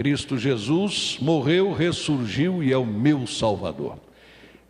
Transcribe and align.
Cristo 0.00 0.38
Jesus 0.38 1.18
morreu, 1.20 1.74
ressurgiu 1.74 2.62
e 2.62 2.72
é 2.72 2.76
o 2.78 2.86
meu 2.86 3.26
Salvador. 3.26 3.98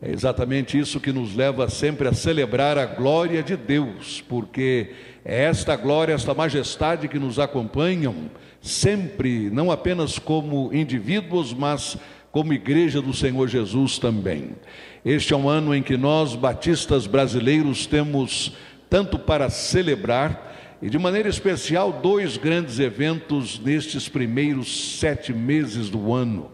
É 0.03 0.11
exatamente 0.11 0.77
isso 0.77 0.99
que 0.99 1.13
nos 1.13 1.37
leva 1.37 1.71
sempre 1.71 2.09
a 2.09 2.13
celebrar 2.13 2.77
a 2.77 2.85
glória 2.85 3.41
de 3.41 3.57
Deus, 3.57 4.25
porque 4.29 4.91
é 5.25 5.45
esta 5.45 5.77
glória, 5.77 6.15
esta 6.15 6.35
majestade 6.35 7.07
que 7.07 7.17
nos 7.17 7.39
acompanham 7.39 8.29
sempre, 8.61 9.49
não 9.51 9.71
apenas 9.71 10.19
como 10.19 10.75
indivíduos, 10.75 11.55
mas 11.55 11.97
como 12.33 12.53
igreja 12.53 13.01
do 13.01 13.15
Senhor 13.15 13.47
Jesus 13.47 14.01
também. 14.01 14.57
Este 15.05 15.33
é 15.33 15.37
um 15.37 15.49
ano 15.49 15.73
em 15.73 15.81
que 15.81 15.97
nós, 15.97 16.35
batistas 16.35 17.07
brasileiros, 17.07 17.87
temos 17.87 18.53
tanto 18.89 19.17
para 19.17 19.49
celebrar 19.49 20.51
e 20.83 20.89
de 20.89 20.99
maneira 20.99 21.29
especial 21.29 21.93
dois 21.93 22.37
grandes 22.37 22.79
eventos 22.79 23.59
nestes 23.59 24.09
primeiros 24.09 24.99
sete 24.99 25.33
meses 25.33 25.91
do 25.91 26.13
ano. 26.13 26.51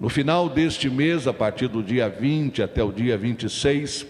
No 0.00 0.08
final 0.08 0.48
deste 0.48 0.88
mês, 0.88 1.26
a 1.26 1.32
partir 1.32 1.68
do 1.68 1.82
dia 1.82 2.08
20 2.08 2.62
até 2.62 2.82
o 2.82 2.92
dia 2.92 3.18
26, 3.18 4.06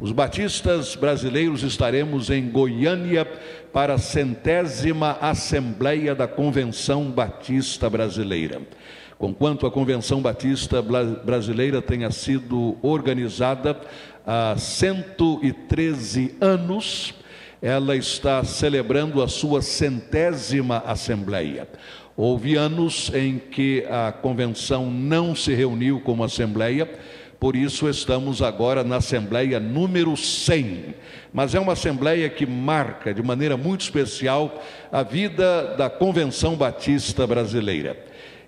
os 0.00 0.12
batistas 0.12 0.96
brasileiros 0.96 1.62
estaremos 1.62 2.30
em 2.30 2.48
Goiânia 2.48 3.24
para 3.72 3.94
a 3.94 3.98
centésima 3.98 5.18
Assembleia 5.20 6.14
da 6.14 6.26
Convenção 6.26 7.10
Batista 7.10 7.90
Brasileira. 7.90 8.62
Conquanto 9.18 9.66
a 9.66 9.70
Convenção 9.70 10.20
Batista 10.22 10.82
Brasileira 10.82 11.82
tenha 11.82 12.10
sido 12.10 12.76
organizada 12.82 13.80
há 14.26 14.56
113 14.56 16.34
anos, 16.40 17.14
ela 17.62 17.94
está 17.94 18.42
celebrando 18.42 19.22
a 19.22 19.28
sua 19.28 19.62
centésima 19.62 20.82
Assembleia. 20.84 21.68
Houve 22.16 22.56
anos 22.56 23.10
em 23.14 23.38
que 23.38 23.86
a 23.88 24.10
convenção 24.10 24.90
não 24.90 25.34
se 25.34 25.54
reuniu 25.54 26.00
como 26.00 26.24
assembleia, 26.24 26.90
por 27.38 27.54
isso 27.54 27.88
estamos 27.88 28.42
agora 28.42 28.82
na 28.82 28.96
assembleia 28.96 29.60
número 29.60 30.16
100. 30.16 30.94
Mas 31.32 31.54
é 31.54 31.60
uma 31.60 31.72
assembleia 31.74 32.28
que 32.28 32.44
marca 32.44 33.14
de 33.14 33.22
maneira 33.22 33.56
muito 33.56 33.82
especial 33.82 34.60
a 34.90 35.04
vida 35.04 35.76
da 35.76 35.88
Convenção 35.88 36.56
Batista 36.56 37.26
Brasileira. 37.26 37.96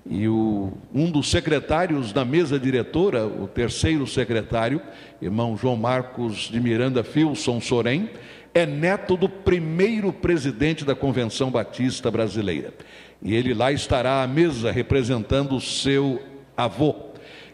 E 0.09 0.29
o, 0.29 0.73
um 0.93 1.11
dos 1.11 1.31
secretários 1.31 2.13
da 2.13 2.25
mesa 2.25 2.59
diretora, 2.59 3.27
o 3.27 3.49
terceiro 3.49 4.07
secretário, 4.07 4.83
irmão 5.23 5.57
João 5.57 5.77
Marcos 5.77 6.51
de 6.51 6.61
Miranda 6.61 7.03
Filson 7.03 7.61
Sorém, 7.61 8.11
é 8.55 8.65
neto 8.65 9.17
do 9.17 9.29
primeiro 9.29 10.13
presidente 10.13 10.85
da 10.85 10.95
Convenção 10.95 11.51
Batista 11.51 12.09
Brasileira. 12.09 12.73
E 13.21 13.35
ele 13.35 13.53
lá 13.53 13.73
estará 13.73 14.23
à 14.23 14.27
mesa 14.29 14.71
representando 14.71 15.57
o 15.57 15.61
seu 15.61 16.23
avô, 16.57 16.95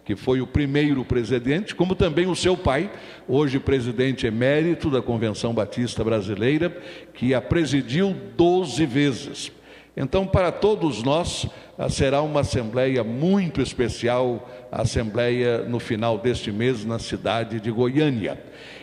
que 0.04 0.14
foi 0.14 0.42
o 0.42 0.46
primeiro 0.46 1.02
presidente, 1.04 1.74
como 1.74 1.94
também 1.94 2.26
o 2.26 2.36
seu 2.36 2.54
pai, 2.54 2.90
hoje 3.26 3.58
presidente 3.58 4.26
emérito 4.26 4.90
da 4.90 5.00
Convenção 5.00 5.54
Batista 5.54 6.04
Brasileira, 6.04 6.76
que 7.14 7.32
a 7.32 7.40
presidiu 7.40 8.14
12 8.36 8.84
vezes. 8.84 9.52
Então, 9.96 10.26
para 10.26 10.52
todos 10.52 11.02
nós, 11.02 11.46
será 11.88 12.22
uma 12.22 12.40
assembleia 12.40 13.02
muito 13.02 13.60
especial, 13.60 14.48
a 14.70 14.82
assembleia 14.82 15.64
no 15.64 15.80
final 15.80 16.18
deste 16.18 16.52
mês 16.52 16.84
na 16.84 16.98
cidade 16.98 17.60
de 17.60 17.70
Goiânia. 17.70 18.40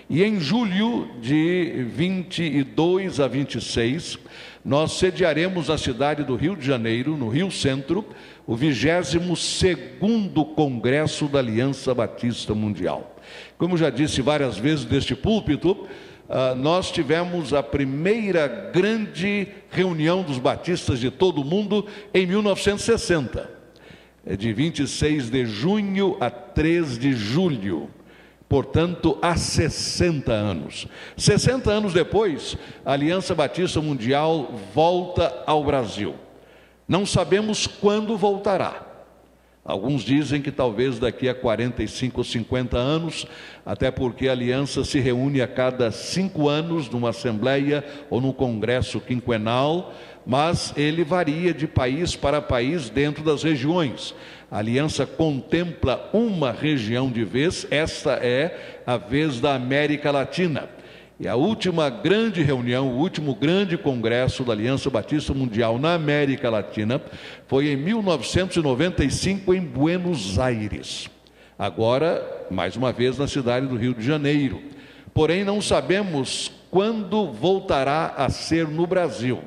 E 0.10 0.24
em 0.24 0.40
julho 0.40 1.10
de 1.22 1.86
22 1.94 3.20
a 3.20 3.28
26, 3.28 4.18
nós 4.64 4.94
sediaremos 4.94 5.70
na 5.70 5.78
cidade 5.78 6.24
do 6.24 6.36
Rio 6.36 6.56
de 6.56 6.66
Janeiro, 6.66 7.16
no 7.16 7.30
Rio 7.30 7.50
Centro, 7.50 8.06
o 8.46 8.56
22º 8.56 10.54
Congresso 10.56 11.28
da 11.28 11.40
Aliança 11.40 11.94
Batista 11.94 12.54
Mundial. 12.54 13.16
Como 13.58 13.78
já 13.78 13.90
disse 13.90 14.22
várias 14.22 14.58
vezes 14.58 14.86
deste 14.86 15.16
púlpito, 15.16 15.88
ah, 16.30 16.56
nós 16.56 16.92
tivemos 16.92 17.54
a 17.54 17.62
primeira 17.62 18.48
grande 18.48 19.48
reunião 19.70 20.24
dos 20.24 20.40
batistas 20.40 21.00
de 21.00 21.10
todo 21.10 21.42
o 21.42 21.46
mundo 21.46 21.86
em 22.14 22.26
1960, 22.26 23.50
é 24.26 24.36
de 24.36 24.52
26 24.54 25.30
de 25.30 25.46
junho 25.46 26.18
a 26.20 26.30
3 26.30 26.98
de 26.98 27.14
julho 27.14 27.90
portanto, 28.50 29.18
há 29.22 29.36
60 29.36 30.32
anos. 30.32 30.88
60 31.18 31.70
anos 31.70 31.94
depois, 31.94 32.58
a 32.86 32.94
Aliança 32.94 33.36
Batista 33.36 33.82
Mundial 33.82 34.54
volta 34.74 35.44
ao 35.46 35.64
Brasil. 35.64 36.16
Não 36.88 37.06
sabemos 37.06 37.68
quando 37.68 38.18
voltará. 38.18 38.87
Alguns 39.68 40.04
dizem 40.04 40.42
que 40.42 40.50
talvez 40.50 40.98
daqui 40.98 41.28
a 41.28 41.36
45 41.36 42.20
ou 42.20 42.24
50 42.24 42.78
anos, 42.78 43.28
até 43.66 43.92
porque 43.92 44.30
a 44.30 44.32
aliança 44.32 44.86
se 44.86 44.98
reúne 44.98 45.42
a 45.42 45.48
cada 45.48 45.92
cinco 45.92 46.48
anos 46.48 46.90
numa 46.90 47.10
assembleia 47.10 47.84
ou 48.10 48.22
num 48.22 48.32
congresso 48.32 49.02
quinquenal, 49.02 49.94
mas 50.26 50.74
ele 50.78 51.04
varia 51.04 51.54
de 51.54 51.68
país 51.68 52.16
para 52.16 52.42
país 52.42 52.90
dentro 52.90 53.26
das 53.26 53.44
regiões. 53.44 54.16
A 54.50 54.60
aliança 54.60 55.06
contempla 55.06 56.10
uma 56.14 56.54
região 56.54 57.12
de 57.12 57.26
vez, 57.26 57.68
esta 57.70 58.14
é 58.14 58.82
a 58.86 58.96
vez 58.96 59.42
da 59.42 59.54
América 59.54 60.12
Latina. 60.12 60.77
E 61.20 61.28
a 61.28 61.36
última 61.36 61.90
grande 61.90 62.44
reunião, 62.44 62.90
o 62.90 63.00
último 63.00 63.34
grande 63.34 63.76
congresso 63.76 64.44
da 64.44 64.54
Aliança 64.54 64.88
Batista 64.88 65.34
Mundial 65.34 65.80
na 65.80 65.96
América 65.96 66.48
Latina 66.48 67.02
foi 67.48 67.70
em 67.70 67.76
1995 67.76 69.52
em 69.52 69.62
Buenos 69.62 70.38
Aires. 70.38 71.10
Agora, 71.58 72.46
mais 72.52 72.76
uma 72.76 72.92
vez, 72.92 73.18
na 73.18 73.28
cidade 73.28 73.66
do 73.66 73.76
Rio 73.76 73.96
de 73.96 74.06
Janeiro. 74.06 74.62
Porém, 75.12 75.44
não 75.44 75.60
sabemos 75.60 76.52
quando 76.70 77.32
voltará 77.32 78.14
a 78.16 78.30
ser 78.30 78.68
no 78.68 78.86
Brasil. 78.86 79.42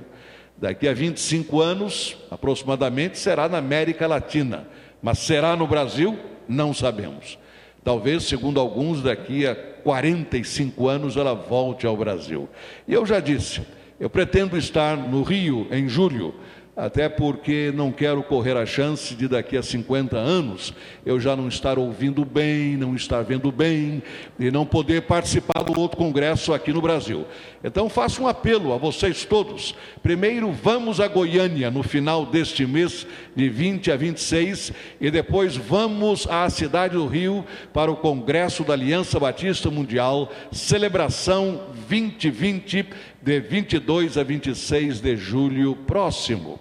Daqui 0.58 0.88
a 0.88 0.92
25 0.92 1.60
anos, 1.60 2.16
aproximadamente, 2.32 3.16
será 3.16 3.48
na 3.48 3.58
América 3.58 4.08
Latina. 4.08 4.66
Mas 5.00 5.20
será 5.20 5.54
no 5.54 5.68
Brasil? 5.68 6.18
Não 6.48 6.74
sabemos. 6.74 7.38
Talvez, 7.82 8.24
segundo 8.24 8.60
alguns, 8.60 9.02
daqui 9.02 9.46
a 9.46 9.54
45 9.54 10.88
anos 10.88 11.16
ela 11.16 11.34
volte 11.34 11.86
ao 11.86 11.96
Brasil. 11.96 12.48
E 12.86 12.92
eu 12.92 13.06
já 13.06 13.20
disse, 13.20 13.62
eu 13.98 14.10
pretendo 14.10 14.56
estar 14.56 14.96
no 14.96 15.22
Rio 15.22 15.66
em 15.70 15.88
julho 15.88 16.34
até 16.80 17.10
porque 17.10 17.70
não 17.74 17.92
quero 17.92 18.22
correr 18.22 18.56
a 18.56 18.64
chance 18.64 19.14
de 19.14 19.28
daqui 19.28 19.54
a 19.54 19.62
50 19.62 20.16
anos 20.16 20.72
eu 21.04 21.20
já 21.20 21.36
não 21.36 21.46
estar 21.46 21.78
ouvindo 21.78 22.24
bem, 22.24 22.74
não 22.74 22.96
estar 22.96 23.20
vendo 23.20 23.52
bem 23.52 24.02
e 24.38 24.50
não 24.50 24.64
poder 24.64 25.02
participar 25.02 25.62
do 25.62 25.78
outro 25.78 25.98
congresso 25.98 26.54
aqui 26.54 26.72
no 26.72 26.80
Brasil. 26.80 27.26
Então 27.62 27.90
faço 27.90 28.22
um 28.22 28.26
apelo 28.26 28.72
a 28.72 28.78
vocês 28.78 29.26
todos. 29.26 29.74
Primeiro 30.02 30.50
vamos 30.52 31.00
a 31.00 31.06
Goiânia 31.06 31.70
no 31.70 31.82
final 31.82 32.24
deste 32.24 32.64
mês 32.64 33.06
de 33.36 33.50
20 33.50 33.92
a 33.92 33.96
26 33.96 34.72
e 34.98 35.10
depois 35.10 35.58
vamos 35.58 36.26
à 36.28 36.48
cidade 36.48 36.94
do 36.94 37.06
Rio 37.06 37.44
para 37.74 37.90
o 37.90 37.96
congresso 37.96 38.64
da 38.64 38.72
Aliança 38.72 39.20
Batista 39.20 39.70
Mundial, 39.70 40.32
celebração 40.50 41.60
2020 41.90 42.86
de 43.22 43.38
22 43.38 44.16
a 44.16 44.22
26 44.22 45.00
de 45.00 45.14
julho 45.14 45.76
próximo. 45.76 46.58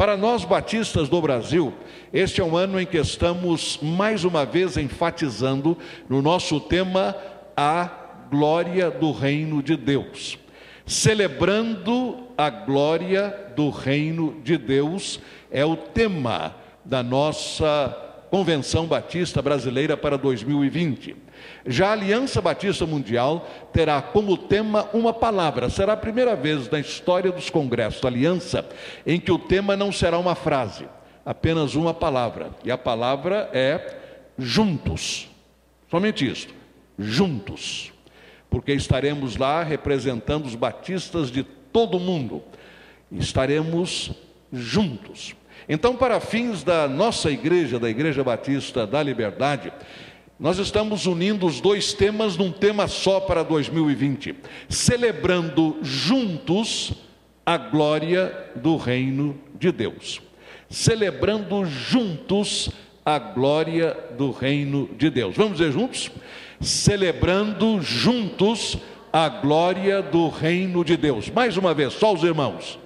Para 0.00 0.16
nós 0.16 0.46
batistas 0.46 1.10
do 1.10 1.20
Brasil, 1.20 1.74
este 2.10 2.40
é 2.40 2.44
um 2.44 2.56
ano 2.56 2.80
em 2.80 2.86
que 2.86 2.96
estamos 2.96 3.78
mais 3.82 4.24
uma 4.24 4.46
vez 4.46 4.78
enfatizando 4.78 5.76
no 6.08 6.22
nosso 6.22 6.58
tema 6.58 7.14
a 7.54 7.90
glória 8.30 8.90
do 8.90 9.12
reino 9.12 9.62
de 9.62 9.76
Deus. 9.76 10.38
Celebrando 10.86 12.16
a 12.34 12.48
glória 12.48 13.52
do 13.54 13.68
reino 13.68 14.40
de 14.42 14.56
Deus 14.56 15.20
é 15.50 15.66
o 15.66 15.76
tema 15.76 16.56
da 16.82 17.02
nossa 17.02 17.94
Convenção 18.30 18.86
Batista 18.86 19.42
Brasileira 19.42 19.98
para 19.98 20.16
2020. 20.16 21.14
Já 21.66 21.88
a 21.88 21.92
Aliança 21.92 22.40
Batista 22.40 22.86
Mundial 22.86 23.46
terá 23.72 24.00
como 24.00 24.36
tema 24.36 24.88
uma 24.92 25.12
palavra. 25.12 25.68
Será 25.68 25.92
a 25.92 25.96
primeira 25.96 26.34
vez 26.34 26.68
na 26.70 26.80
história 26.80 27.30
dos 27.30 27.50
congressos 27.50 28.00
da 28.00 28.08
Aliança 28.08 28.68
em 29.06 29.20
que 29.20 29.30
o 29.30 29.38
tema 29.38 29.76
não 29.76 29.92
será 29.92 30.18
uma 30.18 30.34
frase, 30.34 30.86
apenas 31.24 31.74
uma 31.74 31.92
palavra. 31.92 32.50
E 32.64 32.70
a 32.70 32.78
palavra 32.78 33.50
é 33.52 33.96
juntos. 34.38 35.28
Somente 35.90 36.30
isso. 36.30 36.48
Juntos. 36.98 37.92
Porque 38.48 38.72
estaremos 38.72 39.36
lá 39.36 39.62
representando 39.62 40.46
os 40.46 40.54
batistas 40.54 41.30
de 41.30 41.42
todo 41.42 41.96
o 41.98 42.00
mundo. 42.00 42.42
Estaremos 43.12 44.12
juntos. 44.52 45.34
Então, 45.68 45.94
para 45.94 46.18
fins 46.20 46.64
da 46.64 46.88
nossa 46.88 47.30
igreja, 47.30 47.78
da 47.78 47.88
Igreja 47.88 48.24
Batista 48.24 48.86
da 48.86 49.02
Liberdade, 49.02 49.72
nós 50.40 50.58
estamos 50.58 51.04
unindo 51.04 51.46
os 51.46 51.60
dois 51.60 51.92
temas 51.92 52.38
num 52.38 52.50
tema 52.50 52.88
só 52.88 53.20
para 53.20 53.42
2020, 53.42 54.34
celebrando 54.70 55.76
juntos 55.82 56.94
a 57.44 57.58
glória 57.58 58.50
do 58.56 58.76
reino 58.78 59.38
de 59.54 59.70
Deus. 59.70 60.22
celebrando 60.70 61.66
juntos 61.66 62.70
a 63.04 63.18
glória 63.18 63.96
do 64.16 64.30
reino 64.30 64.88
de 64.96 65.10
Deus. 65.10 65.36
Vamos 65.36 65.58
dizer 65.58 65.72
juntos? 65.72 66.10
Celebrando 66.60 67.82
juntos 67.82 68.78
a 69.12 69.28
glória 69.28 70.00
do 70.00 70.28
reino 70.28 70.84
de 70.84 70.96
Deus. 70.96 71.28
Mais 71.28 71.56
uma 71.56 71.74
vez, 71.74 71.92
só 71.94 72.14
os 72.14 72.22
irmãos. 72.22 72.78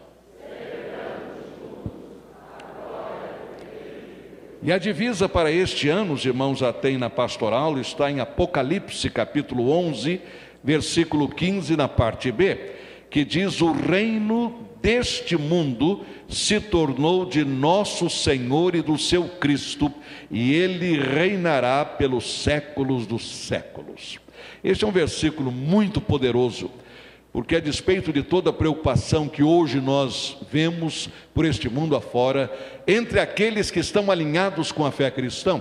E 4.64 4.72
a 4.72 4.78
divisa 4.78 5.28
para 5.28 5.52
este 5.52 5.90
ano, 5.90 6.14
os 6.14 6.24
irmãos 6.24 6.60
já 6.60 6.72
têm 6.72 6.96
na 6.96 7.10
pastoral, 7.10 7.78
está 7.78 8.10
em 8.10 8.20
Apocalipse, 8.20 9.10
capítulo 9.10 9.70
11, 9.70 10.22
versículo 10.64 11.28
15, 11.28 11.76
na 11.76 11.86
parte 11.86 12.32
B, 12.32 12.72
que 13.10 13.26
diz: 13.26 13.60
O 13.60 13.72
reino 13.72 14.66
deste 14.80 15.36
mundo 15.36 16.00
se 16.30 16.58
tornou 16.58 17.26
de 17.26 17.44
nosso 17.44 18.08
Senhor 18.08 18.74
e 18.74 18.80
do 18.80 18.96
seu 18.96 19.28
Cristo, 19.28 19.92
e 20.30 20.54
ele 20.54 20.98
reinará 20.98 21.84
pelos 21.84 22.42
séculos 22.42 23.06
dos 23.06 23.28
séculos. 23.28 24.18
Este 24.64 24.82
é 24.82 24.88
um 24.88 24.92
versículo 24.92 25.52
muito 25.52 26.00
poderoso 26.00 26.70
porque 27.34 27.56
a 27.56 27.60
despeito 27.60 28.12
de 28.12 28.22
toda 28.22 28.50
a 28.50 28.52
preocupação 28.52 29.28
que 29.28 29.42
hoje 29.42 29.80
nós 29.80 30.36
vemos 30.52 31.08
por 31.34 31.44
este 31.44 31.68
mundo 31.68 31.96
afora, 31.96 32.48
entre 32.86 33.18
aqueles 33.18 33.72
que 33.72 33.80
estão 33.80 34.08
alinhados 34.08 34.70
com 34.70 34.86
a 34.86 34.92
fé 34.92 35.10
cristã, 35.10 35.60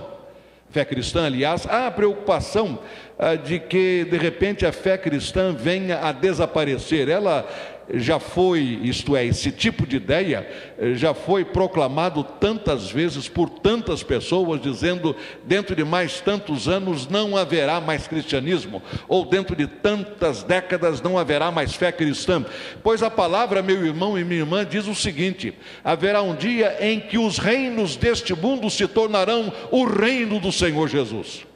fé 0.70 0.84
cristã, 0.84 1.26
aliás, 1.26 1.66
há 1.66 1.88
a 1.88 1.90
preocupação 1.90 2.78
ah, 3.18 3.34
de 3.34 3.58
que 3.58 4.06
de 4.08 4.16
repente 4.16 4.64
a 4.64 4.70
fé 4.70 4.96
cristã 4.96 5.52
venha 5.52 5.98
a 5.98 6.12
desaparecer. 6.12 7.08
Ela 7.08 7.44
já 7.92 8.18
foi, 8.18 8.80
isto 8.82 9.16
é, 9.16 9.24
esse 9.24 9.50
tipo 9.50 9.86
de 9.86 9.96
ideia 9.96 10.46
eh, 10.78 10.94
já 10.94 11.12
foi 11.12 11.44
proclamado 11.44 12.24
tantas 12.24 12.90
vezes 12.90 13.28
por 13.28 13.48
tantas 13.48 14.02
pessoas, 14.02 14.60
dizendo 14.60 15.14
dentro 15.44 15.76
de 15.76 15.84
mais 15.84 16.20
tantos 16.20 16.68
anos 16.68 17.06
não 17.08 17.36
haverá 17.36 17.80
mais 17.80 18.06
cristianismo, 18.06 18.82
ou 19.08 19.24
dentro 19.24 19.54
de 19.54 19.66
tantas 19.66 20.42
décadas 20.42 21.02
não 21.02 21.18
haverá 21.18 21.50
mais 21.50 21.74
fé 21.74 21.92
cristã. 21.92 22.44
Pois 22.82 23.02
a 23.02 23.10
palavra, 23.10 23.62
meu 23.62 23.84
irmão 23.84 24.18
e 24.18 24.24
minha 24.24 24.40
irmã, 24.40 24.64
diz 24.64 24.86
o 24.86 24.94
seguinte: 24.94 25.54
haverá 25.82 26.22
um 26.22 26.34
dia 26.34 26.76
em 26.80 27.00
que 27.00 27.18
os 27.18 27.38
reinos 27.38 27.96
deste 27.96 28.34
mundo 28.34 28.70
se 28.70 28.86
tornarão 28.86 29.52
o 29.70 29.84
reino 29.84 30.40
do 30.40 30.50
Senhor 30.50 30.88
Jesus. 30.88 31.53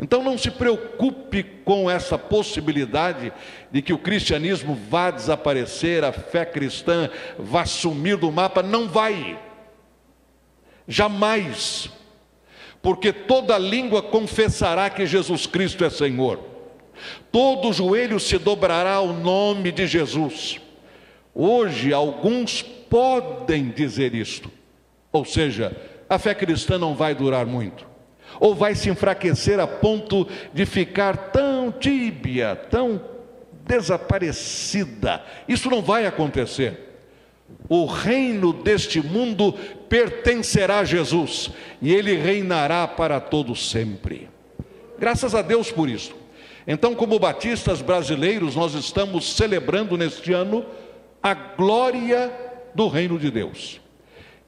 Então 0.00 0.22
não 0.22 0.38
se 0.38 0.50
preocupe 0.50 1.42
com 1.42 1.90
essa 1.90 2.16
possibilidade 2.16 3.30
de 3.70 3.82
que 3.82 3.92
o 3.92 3.98
cristianismo 3.98 4.74
vá 4.74 5.10
desaparecer, 5.10 6.02
a 6.02 6.10
fé 6.10 6.46
cristã 6.46 7.10
vá 7.38 7.66
sumir 7.66 8.16
do 8.16 8.32
mapa, 8.32 8.62
não 8.62 8.88
vai. 8.88 9.38
Jamais. 10.88 11.90
Porque 12.80 13.12
toda 13.12 13.58
língua 13.58 14.02
confessará 14.02 14.88
que 14.88 15.04
Jesus 15.04 15.46
Cristo 15.46 15.84
é 15.84 15.90
Senhor. 15.90 16.40
Todo 17.30 17.70
joelho 17.70 18.18
se 18.18 18.38
dobrará 18.38 18.94
ao 18.94 19.12
nome 19.12 19.70
de 19.70 19.86
Jesus. 19.86 20.58
Hoje 21.34 21.92
alguns 21.92 22.62
podem 22.62 23.68
dizer 23.68 24.14
isto. 24.14 24.50
Ou 25.12 25.26
seja, 25.26 25.76
a 26.08 26.18
fé 26.18 26.34
cristã 26.34 26.78
não 26.78 26.94
vai 26.94 27.14
durar 27.14 27.44
muito 27.44 27.89
ou 28.40 28.54
vai 28.54 28.74
se 28.74 28.88
enfraquecer 28.88 29.60
a 29.60 29.66
ponto 29.66 30.26
de 30.52 30.64
ficar 30.64 31.30
tão 31.30 31.70
tíbia, 31.70 32.56
tão 32.56 33.00
desaparecida. 33.66 35.22
Isso 35.46 35.68
não 35.70 35.82
vai 35.82 36.06
acontecer. 36.06 36.88
O 37.68 37.84
reino 37.84 38.52
deste 38.52 39.00
mundo 39.00 39.52
pertencerá 39.88 40.78
a 40.78 40.84
Jesus 40.84 41.50
e 41.82 41.92
ele 41.92 42.16
reinará 42.16 42.88
para 42.88 43.20
todo 43.20 43.54
sempre. 43.54 44.28
Graças 44.98 45.34
a 45.34 45.42
Deus 45.42 45.70
por 45.70 45.88
isso. 45.88 46.14
Então, 46.66 46.94
como 46.94 47.18
batistas 47.18 47.82
brasileiros, 47.82 48.56
nós 48.56 48.74
estamos 48.74 49.36
celebrando 49.36 49.96
neste 49.96 50.32
ano 50.32 50.64
a 51.22 51.34
glória 51.34 52.32
do 52.74 52.88
reino 52.88 53.18
de 53.18 53.30
Deus 53.30 53.79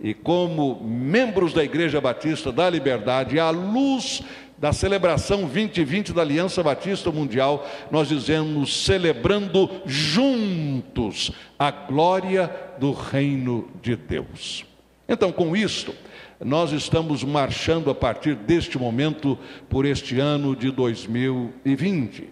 e 0.02 0.12
como 0.12 0.82
membros 0.82 1.52
da 1.54 1.62
Igreja 1.62 2.00
Batista 2.00 2.50
da 2.50 2.68
Liberdade, 2.68 3.38
à 3.38 3.50
luz 3.50 4.20
da 4.58 4.72
celebração 4.72 5.42
2020 5.42 6.12
da 6.12 6.22
Aliança 6.22 6.60
Batista 6.60 7.12
Mundial, 7.12 7.64
nós 7.88 8.08
dizemos 8.08 8.84
celebrando 8.84 9.70
juntos 9.86 11.30
a 11.56 11.70
glória 11.70 12.50
do 12.78 12.90
reino 12.90 13.70
de 13.80 13.94
Deus. 13.94 14.64
Então, 15.08 15.30
com 15.30 15.56
isto, 15.56 15.94
nós 16.40 16.72
estamos 16.72 17.22
marchando 17.22 17.88
a 17.88 17.94
partir 17.94 18.34
deste 18.34 18.76
momento 18.76 19.38
por 19.68 19.86
este 19.86 20.18
ano 20.18 20.56
de 20.56 20.72
2020. 20.72 22.28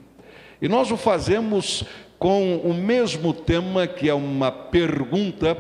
E 0.61 0.69
nós 0.69 0.91
o 0.91 0.97
fazemos 0.97 1.85
com 2.19 2.57
o 2.59 2.75
mesmo 2.75 3.33
tema 3.33 3.87
que 3.87 4.09
é 4.09 4.15
uma 4.15 4.51
pergunta 4.53 5.57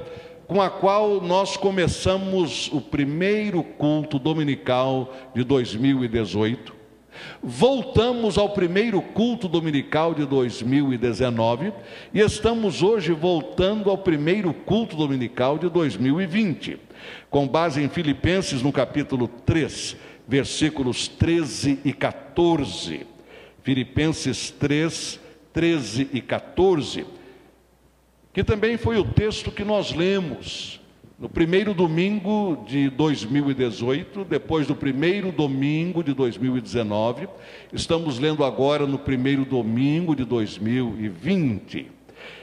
com 0.50 0.60
a 0.60 0.68
qual 0.68 1.20
nós 1.20 1.56
começamos 1.56 2.68
o 2.72 2.80
primeiro 2.80 3.62
culto 3.62 4.18
dominical 4.18 5.14
de 5.32 5.44
2018. 5.44 6.74
Voltamos 7.40 8.36
ao 8.36 8.50
primeiro 8.50 9.00
culto 9.00 9.46
dominical 9.46 10.12
de 10.12 10.26
2019 10.26 11.72
e 12.12 12.18
estamos 12.18 12.82
hoje 12.82 13.12
voltando 13.12 13.90
ao 13.90 13.98
primeiro 13.98 14.52
culto 14.52 14.96
dominical 14.96 15.56
de 15.56 15.68
2020, 15.68 16.80
com 17.30 17.46
base 17.46 17.80
em 17.80 17.88
Filipenses 17.88 18.60
no 18.60 18.72
capítulo 18.72 19.28
3, 19.28 19.96
versículos 20.26 21.06
13 21.06 21.78
e 21.84 21.92
14. 21.92 23.06
Filipenses 23.62 24.50
3, 24.50 25.20
13 25.52 26.08
e 26.12 26.20
14 26.20 27.19
que 28.40 28.44
também 28.44 28.78
foi 28.78 28.96
o 28.96 29.04
texto 29.04 29.52
que 29.52 29.62
nós 29.62 29.92
lemos 29.92 30.80
no 31.18 31.28
primeiro 31.28 31.74
domingo 31.74 32.64
de 32.66 32.88
2018, 32.88 34.24
depois 34.24 34.66
do 34.66 34.74
primeiro 34.74 35.30
domingo 35.30 36.02
de 36.02 36.14
2019, 36.14 37.28
estamos 37.70 38.18
lendo 38.18 38.42
agora 38.42 38.86
no 38.86 38.98
primeiro 38.98 39.44
domingo 39.44 40.16
de 40.16 40.24
2020. 40.24 41.92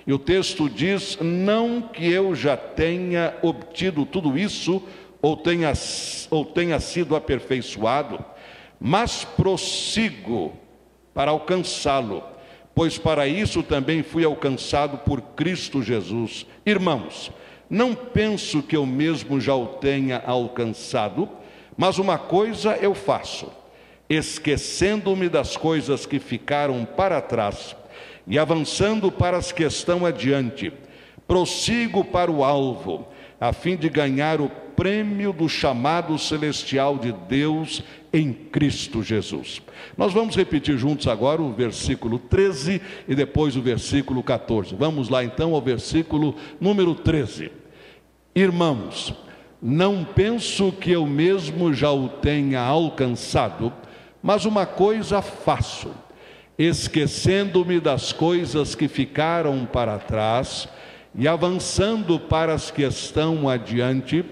E 0.06 0.14
o 0.14 0.20
texto 0.20 0.70
diz: 0.70 1.18
Não 1.20 1.82
que 1.82 2.08
eu 2.08 2.36
já 2.36 2.56
tenha 2.56 3.34
obtido 3.42 4.06
tudo 4.06 4.38
isso, 4.38 4.84
ou 5.20 5.36
tenha, 5.36 5.74
ou 6.30 6.46
tenha 6.46 6.80
sido 6.80 7.16
aperfeiçoado, 7.16 8.24
mas 8.80 9.24
prossigo 9.24 10.54
para 11.12 11.32
alcançá-lo 11.32 12.37
pois 12.77 12.96
para 12.96 13.27
isso 13.27 13.63
também 13.63 14.03
fui 14.03 14.24
alcançado 14.24 15.00
por 15.00 15.19
Cristo 15.19 15.81
Jesus. 15.81 16.46
Irmãos, 16.63 17.31
não 17.67 17.96
penso 17.96 18.62
que 18.62 18.77
eu 18.77 18.86
mesmo 18.86 19.41
já 19.41 19.55
o 19.55 19.65
tenha 19.65 20.22
alcançado, 20.24 21.27
mas 21.75 21.98
uma 21.98 22.19
coisa 22.19 22.77
eu 22.79 22.93
faço, 22.93 23.51
esquecendo-me 24.07 25.27
das 25.27 25.57
coisas 25.57 26.05
que 26.05 26.19
ficaram 26.19 26.86
para 26.86 27.19
trás 27.19 27.75
e 28.27 28.38
avançando 28.38 29.12
para 29.12 29.38
as 29.38 29.51
que 29.51 29.63
estão 29.63 30.05
adiante, 30.05 30.72
prossigo 31.27 32.05
para 32.05 32.29
o 32.29 32.43
alvo, 32.43 33.07
a 33.41 33.53
fim 33.53 33.75
de 33.75 33.89
ganhar 33.89 34.39
o 34.39 34.51
prêmio 34.77 35.34
do 35.34 35.50
chamado 35.50 36.19
celestial 36.19 37.00
de 37.00 37.12
Deus 37.12 37.84
em 38.13 38.31
Cristo 38.31 39.01
Jesus. 39.01 39.60
Nós 39.98 40.13
vamos 40.13 40.36
repetir 40.36 40.77
juntos 40.77 41.07
agora 41.07 41.41
o 41.41 41.51
versículo 41.51 42.19
13 42.19 42.79
e 43.07 43.15
depois 43.15 43.55
o 43.57 43.62
versículo 43.62 44.22
14. 44.22 44.75
Vamos 44.75 45.10
lá 45.10 45.24
então 45.24 45.55
ao 45.55 45.62
versículo 45.62 46.36
número 46.62 46.93
13. 46.93 47.51
Irmãos, 48.36 49.15
não 49.60 50.03
penso 50.05 50.72
que 50.72 50.91
eu 50.91 51.07
mesmo 51.07 51.74
já 51.74 51.91
o 51.91 52.07
tenha 52.07 52.62
alcançado, 52.62 53.74
mas 54.22 54.46
uma 54.46 54.67
coisa 54.67 55.24
faço, 55.24 55.89
esquecendo-me 56.55 57.79
das 57.79 58.13
coisas 58.13 58.75
que 58.75 58.88
ficaram 58.88 59.65
para 59.65 59.98
trás 59.98 60.69
e 61.15 61.27
avançando 61.27 62.19
para 62.19 62.53
as 62.53 62.69
que 62.69 62.84
estão 62.84 63.50
adiante, 63.50 64.24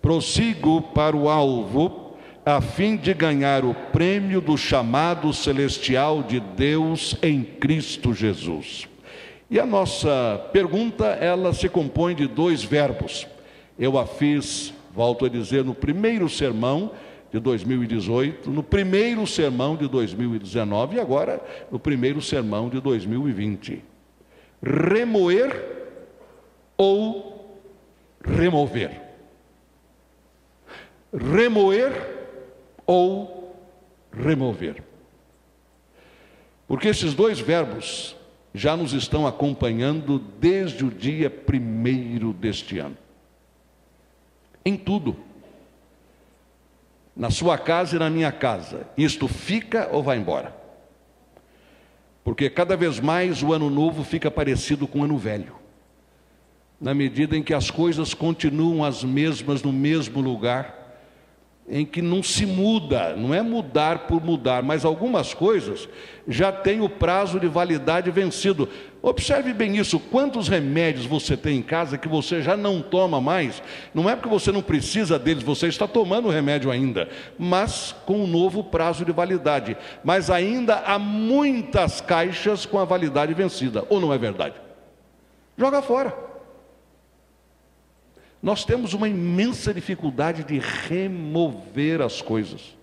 prossigo 0.00 0.80
para 0.80 1.16
o 1.16 1.28
alvo, 1.28 2.16
a 2.44 2.60
fim 2.60 2.96
de 2.96 3.12
ganhar 3.12 3.64
o 3.64 3.74
prêmio 3.74 4.40
do 4.40 4.56
chamado 4.56 5.32
celestial 5.32 6.22
de 6.22 6.40
Deus 6.40 7.16
em 7.22 7.42
Cristo 7.42 8.14
Jesus. 8.14 8.88
E 9.50 9.58
a 9.58 9.66
nossa 9.66 10.48
pergunta, 10.52 11.06
ela 11.06 11.52
se 11.52 11.68
compõe 11.68 12.14
de 12.14 12.26
dois 12.26 12.62
verbos. 12.62 13.26
Eu 13.78 13.98
a 13.98 14.06
fiz, 14.06 14.72
volto 14.94 15.26
a 15.26 15.28
dizer, 15.28 15.64
no 15.64 15.74
primeiro 15.74 16.28
sermão 16.28 16.92
de 17.32 17.38
2018, 17.38 18.50
no 18.50 18.62
primeiro 18.62 19.26
sermão 19.26 19.76
de 19.76 19.86
2019 19.88 20.96
e 20.96 21.00
agora 21.00 21.40
no 21.70 21.78
primeiro 21.78 22.20
sermão 22.20 22.68
de 22.68 22.80
2020. 22.80 23.82
Remoer 24.62 25.64
ou 26.76 27.58
remover. 28.24 29.09
Remoer 31.12 31.92
ou 32.86 33.56
remover. 34.12 34.82
Porque 36.66 36.88
esses 36.88 37.14
dois 37.14 37.40
verbos 37.40 38.16
já 38.54 38.76
nos 38.76 38.92
estão 38.92 39.26
acompanhando 39.26 40.18
desde 40.18 40.84
o 40.84 40.90
dia 40.90 41.30
primeiro 41.30 42.32
deste 42.32 42.78
ano. 42.78 42.96
Em 44.64 44.76
tudo. 44.76 45.16
Na 47.16 47.30
sua 47.30 47.58
casa 47.58 47.96
e 47.96 47.98
na 47.98 48.08
minha 48.08 48.32
casa. 48.32 48.86
Isto 48.96 49.26
fica 49.28 49.88
ou 49.92 50.02
vai 50.02 50.16
embora? 50.16 50.54
Porque 52.22 52.48
cada 52.50 52.76
vez 52.76 53.00
mais 53.00 53.42
o 53.42 53.52
ano 53.52 53.70
novo 53.70 54.04
fica 54.04 54.30
parecido 54.30 54.86
com 54.86 55.00
o 55.00 55.04
ano 55.04 55.18
velho. 55.18 55.56
Na 56.80 56.94
medida 56.94 57.36
em 57.36 57.42
que 57.42 57.52
as 57.52 57.70
coisas 57.70 58.14
continuam 58.14 58.84
as 58.84 59.02
mesmas 59.02 59.62
no 59.62 59.72
mesmo 59.72 60.20
lugar, 60.20 60.79
em 61.70 61.86
que 61.86 62.02
não 62.02 62.22
se 62.22 62.44
muda, 62.44 63.14
não 63.16 63.32
é 63.32 63.40
mudar 63.40 64.00
por 64.00 64.22
mudar, 64.22 64.62
mas 64.62 64.84
algumas 64.84 65.32
coisas 65.32 65.88
já 66.26 66.50
têm 66.50 66.80
o 66.80 66.88
prazo 66.88 67.38
de 67.38 67.46
validade 67.46 68.10
vencido. 68.10 68.68
Observe 69.00 69.52
bem 69.52 69.76
isso: 69.76 70.00
quantos 70.00 70.48
remédios 70.48 71.06
você 71.06 71.36
tem 71.36 71.58
em 71.58 71.62
casa 71.62 71.96
que 71.96 72.08
você 72.08 72.42
já 72.42 72.56
não 72.56 72.82
toma 72.82 73.20
mais? 73.20 73.62
Não 73.94 74.10
é 74.10 74.16
porque 74.16 74.28
você 74.28 74.50
não 74.50 74.62
precisa 74.62 75.18
deles, 75.18 75.44
você 75.44 75.68
está 75.68 75.86
tomando 75.86 76.26
o 76.26 76.30
remédio 76.30 76.70
ainda, 76.70 77.08
mas 77.38 77.94
com 78.04 78.24
um 78.24 78.26
novo 78.26 78.64
prazo 78.64 79.04
de 79.04 79.12
validade. 79.12 79.76
Mas 80.02 80.28
ainda 80.28 80.76
há 80.80 80.98
muitas 80.98 82.00
caixas 82.00 82.66
com 82.66 82.78
a 82.78 82.84
validade 82.84 83.32
vencida, 83.32 83.84
ou 83.88 84.00
não 84.00 84.12
é 84.12 84.18
verdade? 84.18 84.54
Joga 85.56 85.80
fora. 85.80 86.29
Nós 88.42 88.64
temos 88.64 88.94
uma 88.94 89.08
imensa 89.08 89.72
dificuldade 89.74 90.44
de 90.44 90.58
remover 90.58 92.00
as 92.00 92.22
coisas. 92.22 92.74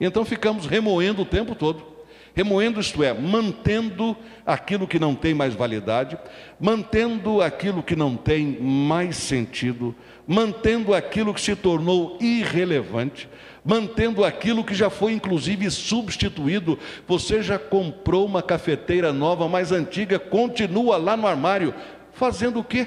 Então 0.00 0.24
ficamos 0.24 0.66
remoendo 0.66 1.22
o 1.22 1.26
tempo 1.26 1.54
todo. 1.54 1.98
Remoendo, 2.34 2.78
isto 2.78 3.02
é, 3.02 3.12
mantendo 3.12 4.16
aquilo 4.46 4.86
que 4.86 4.98
não 4.98 5.12
tem 5.12 5.34
mais 5.34 5.54
validade, 5.54 6.16
mantendo 6.60 7.42
aquilo 7.42 7.82
que 7.82 7.96
não 7.96 8.16
tem 8.16 8.60
mais 8.60 9.16
sentido, 9.16 9.92
mantendo 10.24 10.94
aquilo 10.94 11.34
que 11.34 11.40
se 11.40 11.56
tornou 11.56 12.16
irrelevante, 12.20 13.28
mantendo 13.64 14.24
aquilo 14.24 14.62
que 14.62 14.74
já 14.74 14.88
foi 14.88 15.12
inclusive 15.12 15.68
substituído. 15.68 16.78
Você 17.08 17.42
já 17.42 17.58
comprou 17.58 18.24
uma 18.24 18.42
cafeteira 18.42 19.12
nova, 19.12 19.48
mais 19.48 19.72
antiga, 19.72 20.16
continua 20.16 20.96
lá 20.96 21.16
no 21.16 21.26
armário, 21.26 21.74
fazendo 22.12 22.60
o 22.60 22.64
quê? 22.64 22.86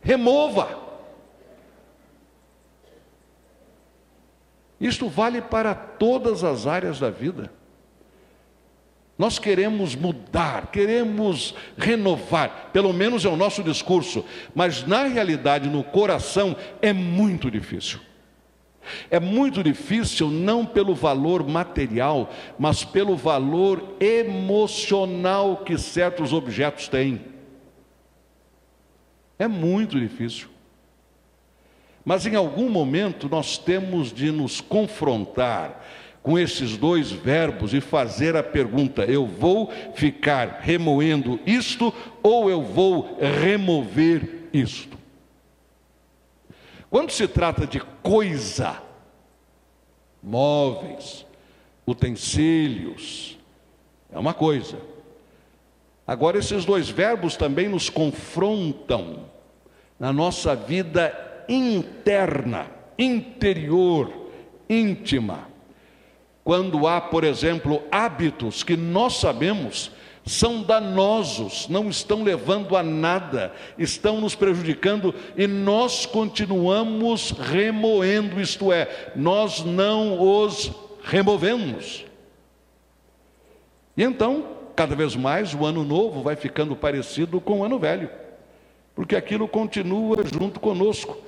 Remova. 0.00 0.88
Isto 4.80 5.08
vale 5.08 5.42
para 5.42 5.74
todas 5.74 6.44
as 6.44 6.66
áreas 6.66 7.00
da 7.00 7.10
vida. 7.10 7.52
Nós 9.18 9.36
queremos 9.36 9.96
mudar, 9.96 10.68
queremos 10.68 11.52
renovar, 11.76 12.70
pelo 12.72 12.92
menos 12.92 13.24
é 13.24 13.28
o 13.28 13.36
nosso 13.36 13.64
discurso, 13.64 14.24
mas 14.54 14.86
na 14.86 15.02
realidade, 15.02 15.68
no 15.68 15.82
coração, 15.82 16.54
é 16.80 16.92
muito 16.92 17.50
difícil. 17.50 17.98
É 19.10 19.18
muito 19.18 19.62
difícil 19.62 20.28
não 20.30 20.64
pelo 20.64 20.94
valor 20.94 21.46
material, 21.46 22.30
mas 22.56 22.84
pelo 22.84 23.16
valor 23.16 23.96
emocional 24.00 25.58
que 25.58 25.76
certos 25.76 26.32
objetos 26.32 26.86
têm. 26.88 27.20
É 29.38 29.46
muito 29.46 29.98
difícil. 29.98 30.48
Mas 32.04 32.26
em 32.26 32.34
algum 32.34 32.68
momento 32.68 33.28
nós 33.28 33.58
temos 33.58 34.12
de 34.12 34.32
nos 34.32 34.60
confrontar 34.60 35.84
com 36.22 36.38
esses 36.38 36.76
dois 36.76 37.10
verbos 37.10 37.72
e 37.72 37.80
fazer 37.80 38.34
a 38.34 38.42
pergunta: 38.42 39.04
eu 39.04 39.26
vou 39.26 39.70
ficar 39.94 40.58
remoendo 40.60 41.38
isto 41.46 41.92
ou 42.22 42.50
eu 42.50 42.62
vou 42.62 43.18
remover 43.20 44.48
isto? 44.52 44.98
Quando 46.90 47.10
se 47.10 47.28
trata 47.28 47.66
de 47.66 47.80
coisa, 48.02 48.82
móveis, 50.22 51.26
utensílios, 51.86 53.38
é 54.10 54.18
uma 54.18 54.32
coisa. 54.32 54.78
Agora, 56.08 56.38
esses 56.38 56.64
dois 56.64 56.88
verbos 56.88 57.36
também 57.36 57.68
nos 57.68 57.90
confrontam 57.90 59.26
na 60.00 60.10
nossa 60.10 60.56
vida 60.56 61.44
interna, 61.46 62.66
interior, 62.98 64.10
íntima. 64.70 65.50
Quando 66.42 66.86
há, 66.86 66.98
por 66.98 67.24
exemplo, 67.24 67.82
hábitos 67.92 68.62
que 68.62 68.74
nós 68.74 69.16
sabemos 69.18 69.90
são 70.24 70.62
danosos, 70.62 71.68
não 71.68 71.90
estão 71.90 72.22
levando 72.22 72.74
a 72.74 72.82
nada, 72.82 73.52
estão 73.76 74.18
nos 74.18 74.34
prejudicando 74.34 75.14
e 75.36 75.46
nós 75.46 76.06
continuamos 76.06 77.32
remoendo, 77.32 78.40
isto 78.40 78.72
é, 78.72 79.12
nós 79.14 79.62
não 79.62 80.18
os 80.18 80.72
removemos. 81.02 82.06
E 83.94 84.02
então, 84.02 84.57
cada 84.78 84.94
vez 84.94 85.16
mais 85.16 85.54
o 85.54 85.66
ano 85.66 85.82
novo 85.82 86.22
vai 86.22 86.36
ficando 86.36 86.76
parecido 86.76 87.40
com 87.40 87.58
o 87.58 87.64
ano 87.64 87.80
velho, 87.80 88.08
porque 88.94 89.16
aquilo 89.16 89.48
continua 89.48 90.18
junto 90.24 90.60
conosco, 90.60 91.18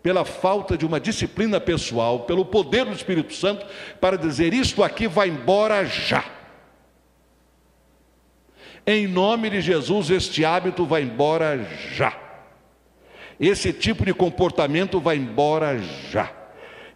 pela 0.00 0.24
falta 0.24 0.78
de 0.78 0.86
uma 0.86 1.00
disciplina 1.00 1.60
pessoal, 1.60 2.20
pelo 2.20 2.44
poder 2.44 2.84
do 2.84 2.92
Espírito 2.92 3.34
Santo, 3.34 3.66
para 4.00 4.16
dizer: 4.16 4.54
isto 4.54 4.84
aqui 4.84 5.08
vai 5.08 5.28
embora 5.28 5.84
já. 5.84 6.24
Em 8.86 9.08
nome 9.08 9.50
de 9.50 9.60
Jesus, 9.60 10.08
este 10.08 10.44
hábito 10.44 10.86
vai 10.86 11.02
embora 11.02 11.66
já. 11.92 12.16
Esse 13.40 13.72
tipo 13.72 14.04
de 14.04 14.14
comportamento 14.14 15.00
vai 15.00 15.16
embora 15.16 15.80
já. 16.12 16.30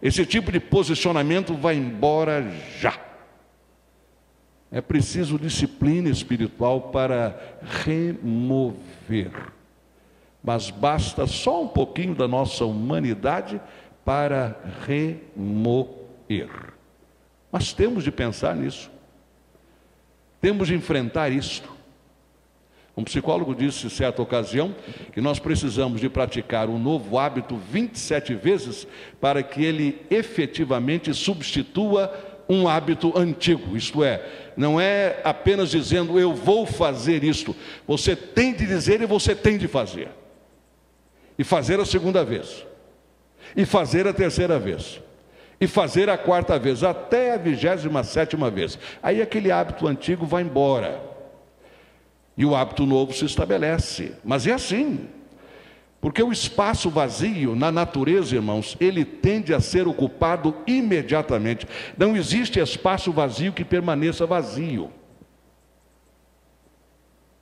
Esse 0.01 0.25
tipo 0.25 0.49
de 0.49 0.61
posicionamento 0.61 1.53
vai 1.55 1.75
embora 1.75 2.49
já. 2.79 3.14
É 4.75 4.81
preciso 4.81 5.39
disciplina 5.39 6.09
espiritual 6.09 6.89
para 6.91 7.39
remover. 7.85 9.31
Mas 10.43 10.69
basta 10.69 11.25
só 11.25 11.63
um 11.63 11.67
pouquinho 11.69 12.13
da 12.13 12.27
nossa 12.27 12.65
humanidade 12.65 13.61
para 14.03 14.59
remover. 14.85 16.49
Mas 17.49 17.71
temos 17.71 18.03
de 18.03 18.11
pensar 18.11 18.53
nisso. 18.53 18.91
Temos 20.41 20.67
de 20.67 20.75
enfrentar 20.75 21.31
isto. 21.31 21.73
Um 22.97 23.05
psicólogo 23.05 23.55
disse, 23.55 23.87
em 23.87 23.89
certa 23.89 24.21
ocasião, 24.21 24.75
que 25.13 25.21
nós 25.21 25.39
precisamos 25.39 26.01
de 26.01 26.09
praticar 26.09 26.67
um 26.67 26.77
novo 26.77 27.17
hábito 27.17 27.55
27 27.55 28.35
vezes 28.35 28.85
para 29.21 29.41
que 29.41 29.63
ele 29.63 30.05
efetivamente 30.09 31.13
substitua 31.13 32.34
um 32.47 32.67
hábito 32.67 33.17
antigo, 33.17 33.75
isto 33.75 34.03
é, 34.03 34.23
não 34.55 34.79
é 34.79 35.19
apenas 35.23 35.71
dizendo 35.71 36.19
eu 36.19 36.33
vou 36.33 36.65
fazer 36.65 37.23
isto, 37.23 37.55
você 37.87 38.15
tem 38.15 38.53
de 38.53 38.65
dizer 38.65 39.01
e 39.01 39.05
você 39.05 39.35
tem 39.35 39.57
de 39.57 39.67
fazer, 39.67 40.09
e 41.37 41.43
fazer 41.43 41.79
a 41.79 41.85
segunda 41.85 42.23
vez, 42.23 42.65
e 43.55 43.65
fazer 43.65 44.07
a 44.07 44.13
terceira 44.13 44.59
vez, 44.59 45.01
e 45.59 45.67
fazer 45.67 46.09
a 46.09 46.17
quarta 46.17 46.59
vez, 46.59 46.83
até 46.83 47.33
a 47.33 47.37
vigésima 47.37 48.03
sétima 48.03 48.51
vez, 48.51 48.77
aí 49.01 49.21
aquele 49.21 49.51
hábito 49.51 49.87
antigo 49.87 50.25
vai 50.25 50.43
embora, 50.43 51.01
e 52.37 52.45
o 52.45 52.55
hábito 52.55 52.85
novo 52.85 53.13
se 53.13 53.25
estabelece, 53.25 54.13
mas 54.23 54.45
é 54.45 54.51
assim, 54.51 55.07
porque 56.05 56.21
o 56.21 56.31
espaço 56.31 56.87
vazio 56.87 57.55
na 57.55 57.71
natureza, 57.71 58.35
irmãos, 58.35 58.77
ele 58.79 59.03
tende 59.03 59.55
a 59.55 59.59
ser 59.59 59.87
ocupado 59.87 60.55
imediatamente. 60.67 61.67
Não 61.97 62.15
existe 62.15 62.59
espaço 62.59 63.11
vazio 63.11 63.51
que 63.51 63.65
permaneça 63.65 64.23
vazio. 64.23 64.91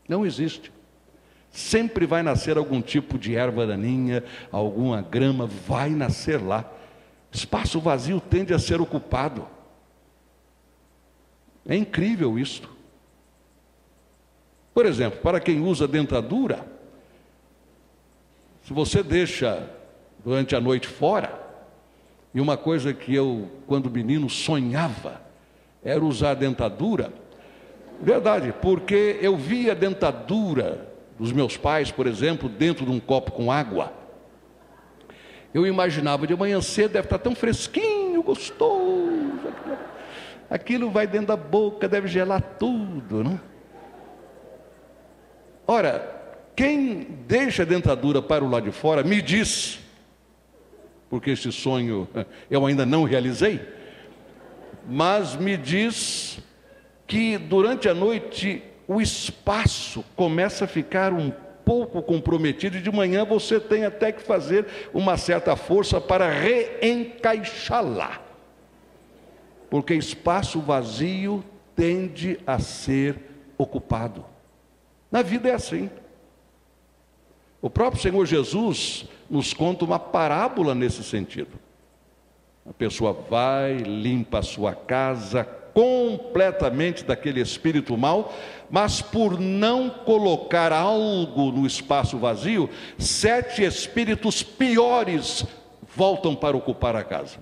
Não 0.08 0.26
existe. 0.26 0.72
Sempre 1.52 2.06
vai 2.06 2.24
nascer 2.24 2.58
algum 2.58 2.82
tipo 2.82 3.20
de 3.20 3.36
erva 3.36 3.68
daninha, 3.68 4.24
alguma 4.50 5.02
grama, 5.02 5.46
vai 5.46 5.90
nascer 5.90 6.42
lá. 6.42 6.64
Espaço 7.34 7.82
vazio 7.82 8.22
tende 8.22 8.54
a 8.54 8.60
ser 8.60 8.80
ocupado. 8.80 9.46
É 11.68 11.76
incrível 11.76 12.40
isto. 12.40 12.70
Por 14.74 14.86
exemplo, 14.86 15.20
para 15.20 15.42
quem 15.42 15.60
usa 15.60 15.86
dentadura, 15.86 16.72
se 18.64 18.74
você 18.74 19.04
deixa 19.04 19.70
durante 20.24 20.56
a 20.56 20.62
noite 20.62 20.88
fora, 20.88 21.42
e 22.34 22.42
uma 22.42 22.58
coisa 22.58 22.94
que 22.94 23.14
eu, 23.14 23.50
quando 23.68 23.92
menino, 23.92 24.30
sonhava, 24.30 25.22
era 25.84 26.04
usar 26.04 26.34
dentadura, 26.34 27.12
verdade, 28.02 28.54
porque 28.62 29.20
eu 29.22 29.36
via 29.36 29.76
dentadura 29.76 30.88
dos 31.20 31.32
meus 31.32 31.58
pais, 31.58 31.92
por 31.92 32.08
exemplo, 32.08 32.50
dentro 32.50 32.86
de 32.86 32.92
um 32.92 33.00
copo 33.00 33.32
com 33.32 33.52
água. 33.52 33.94
Eu 35.54 35.68
imaginava 35.68 36.26
de 36.26 36.36
manhã 36.36 36.60
cedo 36.62 36.94
deve 36.94 37.06
estar 37.06 37.20
tão 37.20 37.36
fresquinho, 37.36 38.24
gostoso. 38.24 39.54
Aquilo 40.50 40.90
vai 40.90 41.06
dentro 41.06 41.28
da 41.28 41.38
boca, 41.38 41.88
deve 41.88 42.08
gelar 42.08 42.42
tudo, 42.58 43.24
né? 43.24 43.40
Ora, 45.68 46.13
quem 46.56 47.08
deixa 47.28 47.64
a 47.64 47.66
dentadura 47.66 48.22
para 48.22 48.44
o 48.44 48.50
lado 48.50 48.66
de 48.66 48.72
fora 48.72 49.04
me 49.04 49.22
diz, 49.22 49.80
porque 51.10 51.32
este 51.32 51.52
sonho 51.52 52.08
eu 52.50 52.66
ainda 52.66 52.86
não 52.86 53.04
realizei, 53.04 53.60
mas 54.88 55.36
me 55.36 55.58
diz 55.58 56.40
que 57.08 57.38
durante 57.38 57.88
a 57.90 57.94
noite 57.94 58.64
o 58.88 59.02
espaço 59.02 60.04
começa 60.16 60.66
a 60.66 60.68
ficar 60.68 61.14
um 61.14 61.32
pouco 61.66 62.02
comprometido 62.02 62.78
e 62.78 62.82
de 62.82 62.92
manhã 62.92 63.26
você 63.26 63.60
tem 63.60 63.86
até 63.86 64.12
que 64.12 64.22
fazer 64.22 64.66
uma 64.94 65.18
certa 65.18 65.56
força 65.56 66.02
para 66.02 66.30
reencaixá-la. 66.30 68.22
Porque 69.70 69.96
espaço 69.96 70.60
vazio 70.60 71.44
tende 71.76 72.40
a 72.46 72.60
ser 72.60 73.18
ocupado. 73.58 74.26
Na 75.12 75.22
vida 75.22 75.50
é 75.50 75.54
assim. 75.54 75.90
O 77.64 77.70
próprio 77.70 78.02
Senhor 78.02 78.26
Jesus 78.26 79.06
nos 79.30 79.54
conta 79.54 79.86
uma 79.86 79.98
parábola 79.98 80.76
nesse 80.76 81.02
sentido. 81.02 81.58
A 82.70 82.74
pessoa 82.74 83.14
vai, 83.14 83.78
limpa 83.78 84.40
a 84.40 84.44
sua 84.44 84.76
casa, 84.76 85.46
completamente 85.74 87.06
daquele 87.06 87.40
espírito 87.40 87.98
mal, 87.98 88.34
mas 88.70 89.02
por 89.02 89.40
não 89.40 89.90
colocar 89.90 90.74
algo 90.74 91.54
no 91.54 91.66
espaço 91.66 92.18
vazio, 92.18 92.70
sete 93.00 93.64
espíritos 93.64 94.44
piores 94.44 95.46
voltam 95.96 96.36
para 96.36 96.58
ocupar 96.58 96.98
a 96.98 97.04
casa. 97.04 97.38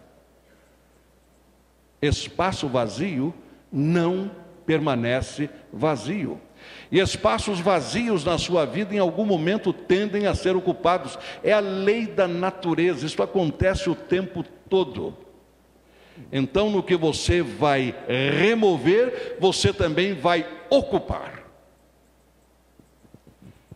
Espaço 1.99 2.67
vazio 2.67 3.33
não 3.71 4.29
permanece 4.67 5.49
vazio. 5.73 6.39
E 6.91 6.99
espaços 6.99 7.59
vazios 7.61 8.25
na 8.25 8.37
sua 8.37 8.65
vida, 8.65 8.93
em 8.93 8.99
algum 8.99 9.25
momento, 9.25 9.71
tendem 9.71 10.27
a 10.27 10.35
ser 10.35 10.57
ocupados. 10.57 11.17
É 11.41 11.53
a 11.53 11.61
lei 11.61 12.05
da 12.05 12.27
natureza, 12.27 13.05
isso 13.05 13.23
acontece 13.23 13.89
o 13.89 13.95
tempo 13.95 14.43
todo. 14.69 15.15
Então, 16.31 16.69
no 16.69 16.83
que 16.83 16.97
você 16.97 17.41
vai 17.41 17.95
remover, 18.37 19.37
você 19.39 19.71
também 19.71 20.13
vai 20.13 20.45
ocupar. 20.69 21.43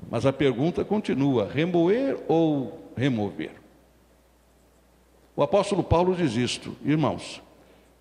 Mas 0.10 0.26
a 0.26 0.34
pergunta 0.34 0.84
continua: 0.84 1.50
remoer 1.52 2.20
ou 2.28 2.92
remover? 2.98 3.52
O 5.36 5.42
apóstolo 5.42 5.84
Paulo 5.84 6.16
diz 6.16 6.36
isto, 6.36 6.76
irmãos. 6.84 7.42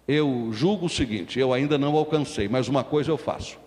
Eu 0.06 0.50
julgo 0.52 0.86
o 0.86 0.90
seguinte: 0.90 1.38
eu 1.38 1.52
ainda 1.52 1.78
não 1.78 1.96
alcancei, 1.96 2.48
mas 2.48 2.66
uma 2.66 2.82
coisa 2.82 3.12
eu 3.12 3.16
faço. 3.16 3.63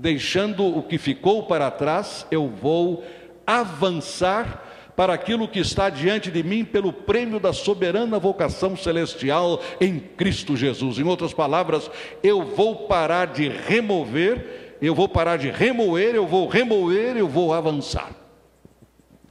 Deixando 0.00 0.64
o 0.64 0.80
que 0.80 0.96
ficou 0.96 1.42
para 1.42 1.72
trás, 1.72 2.24
eu 2.30 2.46
vou 2.46 3.02
avançar 3.44 4.92
para 4.94 5.12
aquilo 5.12 5.48
que 5.48 5.58
está 5.58 5.90
diante 5.90 6.30
de 6.30 6.40
mim 6.40 6.64
pelo 6.64 6.92
prêmio 6.92 7.40
da 7.40 7.52
soberana 7.52 8.16
vocação 8.16 8.76
celestial 8.76 9.60
em 9.80 9.98
Cristo 9.98 10.56
Jesus. 10.56 11.00
Em 11.00 11.02
outras 11.02 11.34
palavras, 11.34 11.90
eu 12.22 12.44
vou 12.44 12.86
parar 12.86 13.26
de 13.26 13.48
remover, 13.48 14.76
eu 14.80 14.94
vou 14.94 15.08
parar 15.08 15.36
de 15.36 15.50
remoer, 15.50 16.14
eu 16.14 16.28
vou 16.28 16.46
remoer, 16.46 17.16
eu 17.16 17.26
vou 17.26 17.52
avançar. 17.52 18.12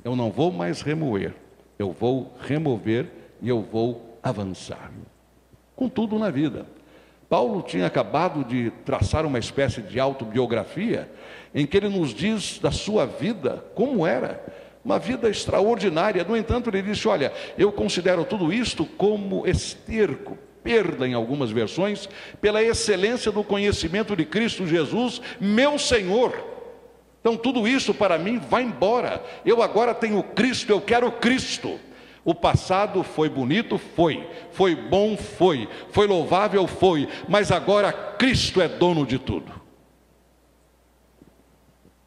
Eu 0.04 0.18
não 0.18 0.30
vou 0.30 0.52
mais 0.52 0.82
remoer, 0.82 1.34
eu 1.80 1.94
vou 1.94 2.36
remover 2.42 3.10
e 3.42 3.48
eu 3.48 3.62
vou 3.62 4.20
avançar. 4.22 4.92
Com 5.78 5.88
tudo 5.88 6.20
na 6.20 6.30
vida. 6.30 6.66
Paulo 7.30 7.62
tinha 7.62 7.86
acabado 7.86 8.44
de 8.44 8.72
traçar 8.86 9.26
uma 9.26 9.38
espécie 9.38 9.82
de 9.82 10.00
autobiografia 10.00 11.12
em 11.54 11.66
que 11.66 11.76
ele 11.76 11.90
nos 11.90 12.14
diz 12.14 12.60
da 12.60 12.72
sua 12.72 13.06
vida 13.06 13.66
como 13.76 14.08
era 14.08 14.42
uma 14.84 14.98
vida 14.98 15.30
extraordinária. 15.30 16.24
No 16.24 16.38
entanto, 16.38 16.70
ele 16.70 16.82
disse: 16.82 17.08
Olha, 17.08 17.34
eu 17.58 17.72
considero 17.74 18.24
tudo 18.24 18.54
isto 18.54 18.86
como 18.86 19.46
esterco, 19.46 20.38
perda 20.64 21.06
em 21.06 21.14
algumas 21.14 21.52
versões, 21.52 22.08
pela 22.40 22.64
excelência 22.64 23.30
do 23.30 23.44
conhecimento 23.44 24.16
de 24.16 24.24
Cristo 24.24 24.66
Jesus, 24.66 25.22
meu 25.42 25.78
Senhor. 25.78 26.34
Então, 27.20 27.36
tudo 27.36 27.68
isso 27.68 27.94
para 27.94 28.18
mim 28.18 28.40
vai 28.40 28.64
embora. 28.64 29.22
Eu 29.46 29.62
agora 29.62 29.94
tenho 29.94 30.24
Cristo, 30.24 30.72
eu 30.72 30.80
quero 30.80 31.12
Cristo. 31.12 31.78
O 32.28 32.36
passado 32.36 33.04
foi 33.04 33.30
bonito? 33.30 33.78
Foi. 33.78 34.30
Foi 34.52 34.76
bom? 34.76 35.16
Foi. 35.16 35.66
Foi 35.92 36.06
louvável? 36.06 36.68
Foi. 36.68 37.08
Mas 37.26 37.54
agora 37.54 37.94
Cristo 37.94 38.62
é 38.62 38.68
dono 38.68 39.06
de 39.06 39.18
tudo. 39.18 39.50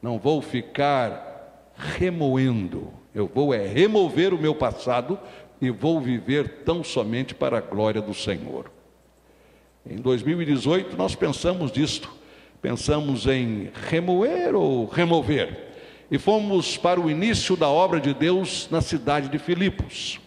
Não 0.02 0.18
vou 0.18 0.42
ficar 0.42 1.72
remoendo. 1.74 2.92
Eu 3.14 3.26
vou 3.34 3.54
é 3.54 3.66
remover 3.66 4.34
o 4.34 4.38
meu 4.38 4.54
passado 4.54 5.18
e 5.58 5.70
vou 5.70 5.98
viver 5.98 6.64
tão 6.66 6.84
somente 6.84 7.34
para 7.34 7.56
a 7.56 7.62
glória 7.62 8.02
do 8.02 8.12
Senhor. 8.12 8.70
Em 9.86 9.96
2018 9.96 10.98
nós 10.98 11.14
pensamos 11.14 11.72
disto, 11.72 12.12
pensamos 12.60 13.26
em 13.26 13.70
remoer 13.88 14.54
ou 14.54 14.84
remover. 14.84 15.69
E 16.10 16.18
fomos 16.18 16.76
para 16.76 17.00
o 17.00 17.10
início 17.10 17.56
da 17.56 17.68
obra 17.68 18.00
de 18.00 18.12
Deus 18.12 18.68
na 18.70 18.80
cidade 18.80 19.28
de 19.28 19.38
Filipos. 19.38 20.18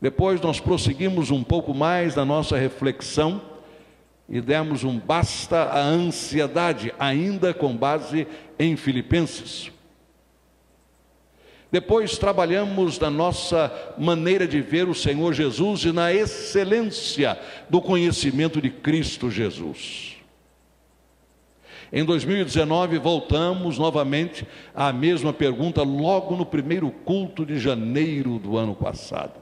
Depois 0.00 0.40
nós 0.40 0.58
prosseguimos 0.58 1.30
um 1.30 1.44
pouco 1.44 1.72
mais 1.72 2.16
na 2.16 2.24
nossa 2.24 2.56
reflexão 2.56 3.40
e 4.28 4.40
demos 4.40 4.82
um 4.82 4.98
basta 4.98 5.62
à 5.62 5.78
ansiedade, 5.78 6.92
ainda 6.98 7.54
com 7.54 7.76
base 7.76 8.26
em 8.58 8.76
Filipenses. 8.76 9.70
Depois 11.70 12.18
trabalhamos 12.18 12.98
na 12.98 13.08
nossa 13.08 13.72
maneira 13.96 14.46
de 14.46 14.60
ver 14.60 14.88
o 14.88 14.94
Senhor 14.94 15.32
Jesus 15.32 15.84
e 15.84 15.92
na 15.92 16.12
excelência 16.12 17.38
do 17.70 17.80
conhecimento 17.80 18.60
de 18.60 18.70
Cristo 18.70 19.30
Jesus. 19.30 20.11
Em 21.92 22.04
2019, 22.04 22.98
voltamos 22.98 23.76
novamente 23.76 24.48
à 24.74 24.90
mesma 24.94 25.30
pergunta, 25.30 25.82
logo 25.82 26.34
no 26.34 26.46
primeiro 26.46 26.90
culto 26.90 27.44
de 27.44 27.58
janeiro 27.58 28.38
do 28.38 28.56
ano 28.56 28.74
passado: 28.74 29.34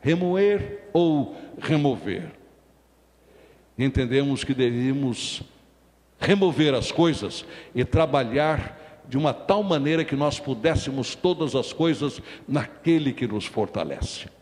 remoer 0.00 0.88
ou 0.94 1.36
remover? 1.58 2.32
Entendemos 3.78 4.42
que 4.42 4.54
deveríamos 4.54 5.42
remover 6.18 6.74
as 6.74 6.90
coisas 6.90 7.44
e 7.74 7.84
trabalhar 7.84 9.02
de 9.06 9.18
uma 9.18 9.34
tal 9.34 9.62
maneira 9.62 10.02
que 10.02 10.16
nós 10.16 10.40
pudéssemos 10.40 11.14
todas 11.14 11.54
as 11.54 11.74
coisas 11.74 12.22
naquele 12.48 13.12
que 13.12 13.26
nos 13.26 13.44
fortalece. 13.44 14.37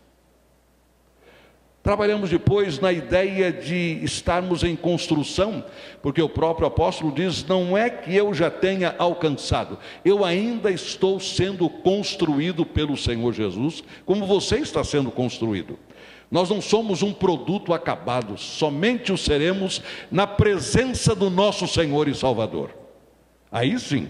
Trabalhamos 1.87 2.29
depois 2.29 2.81
na 2.81 2.91
ideia 2.91 3.49
de 3.49 4.01
estarmos 4.03 4.61
em 4.61 4.75
construção, 4.75 5.63
porque 6.01 6.21
o 6.21 6.27
próprio 6.27 6.67
apóstolo 6.67 7.13
diz: 7.13 7.45
não 7.45 7.77
é 7.77 7.89
que 7.89 8.13
eu 8.13 8.33
já 8.33 8.51
tenha 8.51 8.93
alcançado, 8.99 9.79
eu 10.03 10.25
ainda 10.25 10.69
estou 10.69 11.17
sendo 11.17 11.69
construído 11.69 12.65
pelo 12.65 12.97
Senhor 12.97 13.31
Jesus, 13.31 13.85
como 14.05 14.27
você 14.27 14.57
está 14.57 14.83
sendo 14.83 15.09
construído. 15.09 15.79
Nós 16.29 16.49
não 16.49 16.59
somos 16.59 17.03
um 17.03 17.13
produto 17.13 17.73
acabado, 17.73 18.37
somente 18.37 19.13
o 19.13 19.17
seremos 19.17 19.81
na 20.11 20.27
presença 20.27 21.15
do 21.15 21.29
nosso 21.29 21.69
Senhor 21.69 22.09
e 22.09 22.13
Salvador. 22.13 22.71
Aí 23.49 23.79
sim, 23.79 24.09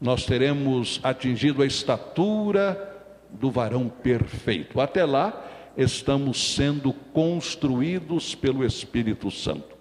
nós 0.00 0.24
teremos 0.24 1.00
atingido 1.02 1.64
a 1.64 1.66
estatura 1.66 2.90
do 3.28 3.50
varão 3.50 3.88
perfeito. 3.88 4.80
Até 4.80 5.04
lá, 5.04 5.48
estamos 5.76 6.54
sendo 6.54 6.92
construídos 6.92 8.34
pelo 8.34 8.64
Espírito 8.64 9.30
Santo. 9.30 9.76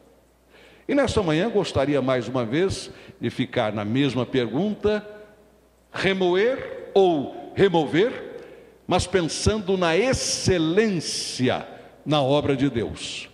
E 0.88 0.96
nesta 0.96 1.22
manhã 1.24 1.50
gostaria 1.50 2.02
mais 2.02 2.28
uma 2.28 2.46
vez 2.46 2.92
de 3.20 3.30
ficar 3.30 3.72
na 3.74 3.86
mesma 3.86 4.26
pergunta: 4.26 5.06
remoer 5.92 6.92
ou 6.94 7.54
remover, 7.56 8.40
mas 8.88 9.08
pensando 9.08 9.78
na 9.78 9.96
excelência 9.96 11.68
na 12.06 12.22
obra 12.22 12.56
de 12.56 12.70
Deus. 12.70 13.30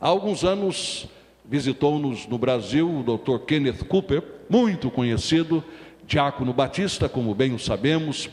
Há 0.00 0.08
alguns 0.08 0.44
anos 0.44 1.06
visitou-nos 1.44 2.26
no 2.26 2.38
Brasil 2.38 2.90
o 2.90 3.02
Dr. 3.02 3.44
Kenneth 3.46 3.84
Cooper, 3.84 4.22
muito 4.48 4.90
conhecido, 4.90 5.62
diácono 6.06 6.52
batista, 6.52 7.08
como 7.08 7.34
bem 7.34 7.54
o 7.54 7.58
sabemos, 7.58 8.28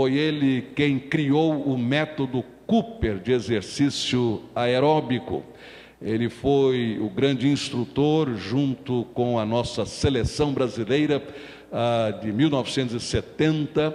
foi 0.00 0.14
ele 0.14 0.62
quem 0.74 0.98
criou 0.98 1.62
o 1.62 1.76
método 1.76 2.42
Cooper 2.66 3.18
de 3.18 3.32
exercício 3.32 4.40
aeróbico. 4.54 5.44
Ele 6.00 6.30
foi 6.30 6.98
o 6.98 7.10
grande 7.10 7.46
instrutor, 7.46 8.34
junto 8.34 9.04
com 9.12 9.38
a 9.38 9.44
nossa 9.44 9.84
seleção 9.84 10.54
brasileira, 10.54 11.22
de 12.22 12.32
1970, 12.32 13.94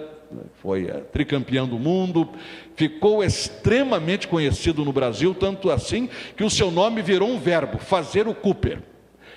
foi 0.62 0.84
eh, 0.84 0.92
tricampeão 1.12 1.66
do 1.66 1.76
mundo, 1.76 2.28
ficou 2.76 3.24
extremamente 3.24 4.28
conhecido 4.28 4.84
no 4.84 4.92
Brasil, 4.92 5.34
tanto 5.34 5.72
assim 5.72 6.08
que 6.36 6.44
o 6.44 6.50
seu 6.50 6.70
nome 6.70 7.02
virou 7.02 7.28
um 7.28 7.40
verbo, 7.40 7.78
fazer 7.78 8.28
o 8.28 8.34
Cooper. 8.34 8.80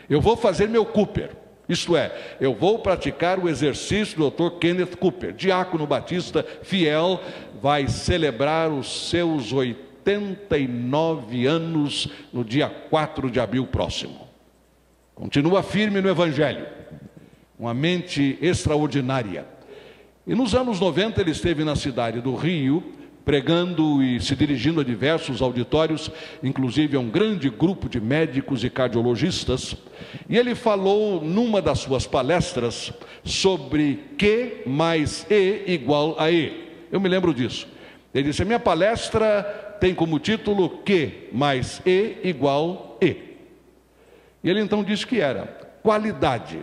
Eu 0.08 0.22
vou 0.22 0.38
fazer 0.38 0.70
meu 0.70 0.86
Cooper. 0.86 1.32
Isto 1.70 1.96
é, 1.96 2.12
eu 2.42 2.56
vou 2.56 2.80
praticar 2.80 3.38
o 3.38 3.48
exercício 3.48 4.18
do 4.18 4.32
Dr. 4.32 4.58
Kenneth 4.58 4.96
Cooper, 4.96 5.32
diácono 5.32 5.86
batista 5.86 6.44
fiel, 6.64 7.22
vai 7.62 7.88
celebrar 7.88 8.72
os 8.72 9.10
seus 9.10 9.54
89 9.54 11.46
anos 11.46 12.10
no 12.34 12.44
dia 12.44 12.68
4 12.68 13.30
de 13.30 13.40
abril 13.40 13.68
próximo. 13.68 14.28
Continua 15.14 15.62
firme 15.62 16.02
no 16.02 16.10
Evangelho, 16.10 16.66
uma 17.60 17.76
mente 17.76 18.40
extraordinária. 18.42 19.46
E 20.26 20.34
nos 20.34 20.56
anos 20.56 20.80
90 20.80 21.22
ele 21.22 21.32
esteve 21.32 21.64
na 21.64 21.76
cidade 21.76 22.20
do 22.20 22.36
Rio, 22.36 22.84
pregando 23.26 24.02
e 24.02 24.20
se 24.20 24.36
dirigindo 24.36 24.82
a 24.82 24.84
diversos 24.84 25.42
auditórios, 25.42 26.10
inclusive 26.42 26.98
a 26.98 27.00
um 27.00 27.10
grande 27.10 27.50
grupo 27.50 27.88
de 27.88 28.00
médicos 28.00 28.64
e 28.64 28.70
cardiologistas, 28.70 29.76
e 30.28 30.38
ele 30.38 30.56
falou 30.56 31.22
numa 31.22 31.62
das 31.62 31.80
suas 31.80 32.08
palestras 32.08 32.92
sobre 33.24 34.00
Q 34.18 34.64
mais 34.66 35.26
E 35.30 35.64
igual 35.68 36.16
a 36.18 36.32
E. 36.32 36.70
Eu 36.92 37.00
me 37.00 37.10
lembro 37.10 37.34
disso. 37.34 37.68
Ele 38.14 38.30
disse: 38.30 38.42
a 38.42 38.46
minha 38.46 38.60
palestra 38.60 39.44
tem 39.80 39.94
como 39.94 40.20
título 40.20 40.70
Q 40.70 41.30
mais 41.32 41.82
E 41.86 42.18
igual 42.24 42.98
E. 43.02 43.16
E 44.44 44.50
ele 44.50 44.62
então 44.62 44.84
disse 44.84 45.06
que 45.06 45.20
era 45.20 45.46
qualidade 45.84 46.60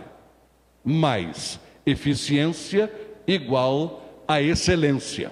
mais 0.83 1.59
eficiência 1.85 2.91
igual 3.25 4.23
a 4.27 4.41
excelência. 4.41 5.31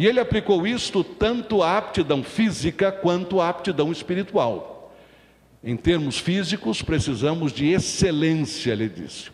E 0.00 0.06
ele 0.06 0.18
aplicou 0.18 0.66
isto 0.66 1.04
tanto 1.04 1.62
à 1.62 1.76
aptidão 1.76 2.22
física 2.24 2.90
quanto 2.90 3.38
à 3.38 3.50
aptidão 3.50 3.92
espiritual. 3.92 4.96
Em 5.62 5.76
termos 5.76 6.18
físicos, 6.18 6.80
precisamos 6.80 7.52
de 7.52 7.66
excelência, 7.66 8.72
ele 8.72 8.88
disse. 8.88 9.30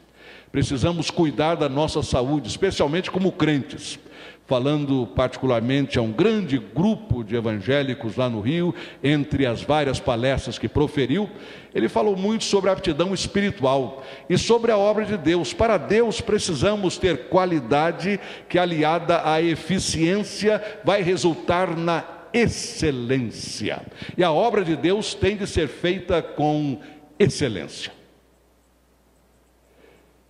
Precisamos 0.51 1.11
cuidar 1.11 1.55
da 1.57 1.69
nossa 1.69 2.03
saúde, 2.03 2.49
especialmente 2.49 3.11
como 3.11 3.33
crentes 3.33 3.99
falando 4.47 5.09
particularmente 5.09 5.99
a 5.99 6.03
um 6.03 6.13
grande 6.13 6.57
grupo 6.57 7.25
de 7.25 7.35
evangélicos 7.35 8.17
lá 8.17 8.29
no 8.29 8.41
Rio, 8.41 8.75
entre 9.03 9.45
as 9.45 9.63
várias 9.63 9.99
palestras 9.99 10.59
que 10.59 10.69
proferiu, 10.69 11.29
ele 11.75 11.89
falou 11.89 12.17
muito 12.17 12.45
sobre 12.45 12.71
a 12.71 12.73
aptidão 12.73 13.13
espiritual 13.13 14.05
e 14.31 14.39
sobre 14.39 14.71
a 14.71 14.79
obra 14.79 15.05
de 15.05 15.17
Deus. 15.17 15.53
Para 15.53 15.77
Deus 15.77 16.21
precisamos 16.21 16.97
ter 16.97 17.29
qualidade 17.29 18.21
que, 18.49 18.59
aliada 18.59 19.29
à 19.29 19.43
eficiência, 19.43 20.63
vai 20.85 21.03
resultar 21.03 21.77
na 21.77 22.05
excelência. 22.33 23.83
E 24.17 24.23
a 24.23 24.31
obra 24.31 24.65
de 24.65 24.77
Deus 24.77 25.13
tem 25.13 25.37
de 25.37 25.47
ser 25.47 25.69
feita 25.69 26.23
com 26.23 26.81
excelência. 27.19 27.97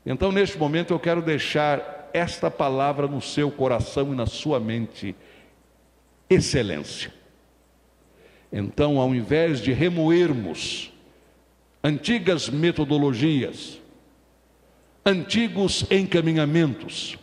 Então, 0.07 0.31
neste 0.31 0.57
momento, 0.57 0.95
eu 0.95 1.01
quero 1.01 1.21
deixar 1.21 2.09
esta 2.13 2.49
palavra 2.49 3.09
no 3.09 3.21
seu 3.21 3.51
coração 3.51 4.13
e 4.13 4.17
na 4.17 4.25
sua 4.25 4.61
mente: 4.61 5.17
excelência. 6.31 7.13
Então, 8.53 9.01
ao 9.01 9.13
invés 9.13 9.61
de 9.61 9.73
remoermos 9.73 10.93
antigas 11.83 12.49
metodologias, 12.49 13.81
antigos 15.05 15.85
encaminhamentos, 15.91 17.19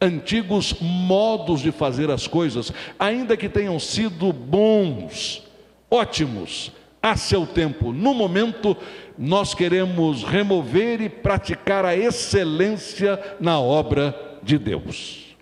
antigos 0.00 0.74
modos 0.80 1.60
de 1.60 1.72
fazer 1.72 2.08
as 2.10 2.28
coisas, 2.28 2.72
ainda 2.98 3.36
que 3.36 3.48
tenham 3.48 3.80
sido 3.80 4.32
bons, 4.32 5.42
ótimos, 5.90 6.70
a 7.10 7.16
seu 7.16 7.46
tempo, 7.46 7.92
no 7.92 8.12
momento, 8.12 8.76
nós 9.16 9.54
queremos 9.54 10.24
remover 10.24 11.00
e 11.00 11.08
praticar 11.08 11.84
a 11.84 11.96
excelência 11.96 13.20
na 13.38 13.60
obra 13.60 14.38
de 14.42 14.58
Deus. 14.58 15.36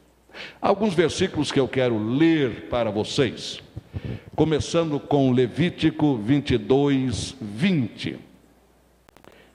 Alguns 0.60 0.92
versículos 0.92 1.50
que 1.50 1.58
eu 1.58 1.66
quero 1.66 1.96
ler 1.96 2.68
para 2.68 2.90
vocês, 2.90 3.62
começando 4.36 5.00
com 5.00 5.32
Levítico 5.32 6.18
22, 6.18 7.34
20. 7.40 8.18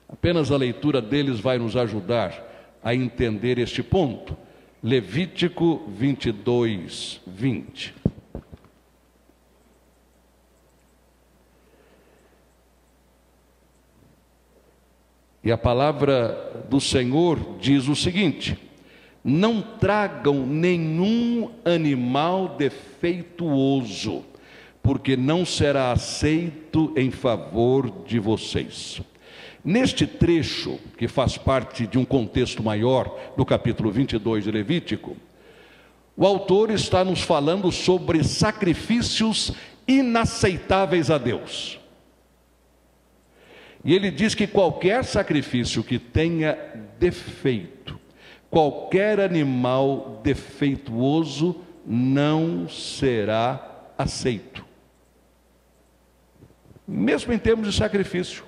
Apenas 0.08 0.50
a 0.50 0.56
leitura 0.56 1.00
deles 1.00 1.38
vai 1.38 1.58
nos 1.58 1.76
ajudar 1.76 2.48
a 2.82 2.92
entender 2.92 3.56
este 3.58 3.84
ponto. 3.84 4.36
Levítico 4.82 5.84
22, 5.96 7.20
20. 7.24 7.99
E 15.42 15.50
a 15.50 15.56
palavra 15.56 16.64
do 16.68 16.80
Senhor 16.80 17.38
diz 17.58 17.88
o 17.88 17.96
seguinte: 17.96 18.58
não 19.24 19.60
tragam 19.60 20.46
nenhum 20.46 21.50
animal 21.64 22.56
defeituoso, 22.58 24.24
porque 24.82 25.16
não 25.16 25.44
será 25.44 25.92
aceito 25.92 26.92
em 26.96 27.10
favor 27.10 27.90
de 28.06 28.18
vocês. 28.18 29.00
Neste 29.64 30.06
trecho, 30.06 30.78
que 30.96 31.06
faz 31.06 31.36
parte 31.36 31.86
de 31.86 31.98
um 31.98 32.04
contexto 32.04 32.62
maior 32.62 33.32
do 33.36 33.44
capítulo 33.44 33.90
22 33.90 34.44
de 34.44 34.50
Levítico, 34.50 35.16
o 36.16 36.26
autor 36.26 36.70
está 36.70 37.02
nos 37.02 37.22
falando 37.22 37.72
sobre 37.72 38.22
sacrifícios 38.22 39.52
inaceitáveis 39.86 41.10
a 41.10 41.16
Deus. 41.16 41.79
E 43.84 43.94
ele 43.94 44.10
diz 44.10 44.34
que 44.34 44.46
qualquer 44.46 45.04
sacrifício 45.04 45.82
que 45.82 45.98
tenha 45.98 46.58
defeito, 46.98 47.98
qualquer 48.50 49.20
animal 49.20 50.20
defeituoso 50.22 51.62
não 51.86 52.68
será 52.68 53.92
aceito. 53.96 54.64
Mesmo 56.86 57.32
em 57.32 57.38
termos 57.38 57.66
de 57.66 57.72
sacrifício. 57.72 58.44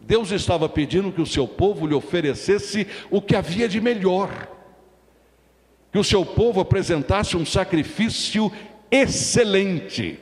Deus 0.00 0.32
estava 0.32 0.68
pedindo 0.68 1.12
que 1.12 1.20
o 1.20 1.26
seu 1.26 1.46
povo 1.46 1.86
lhe 1.86 1.94
oferecesse 1.94 2.86
o 3.08 3.22
que 3.22 3.36
havia 3.36 3.68
de 3.68 3.80
melhor. 3.80 4.48
Que 5.92 5.98
o 5.98 6.04
seu 6.04 6.26
povo 6.26 6.60
apresentasse 6.60 7.36
um 7.36 7.46
sacrifício 7.46 8.50
excelente. 8.90 10.18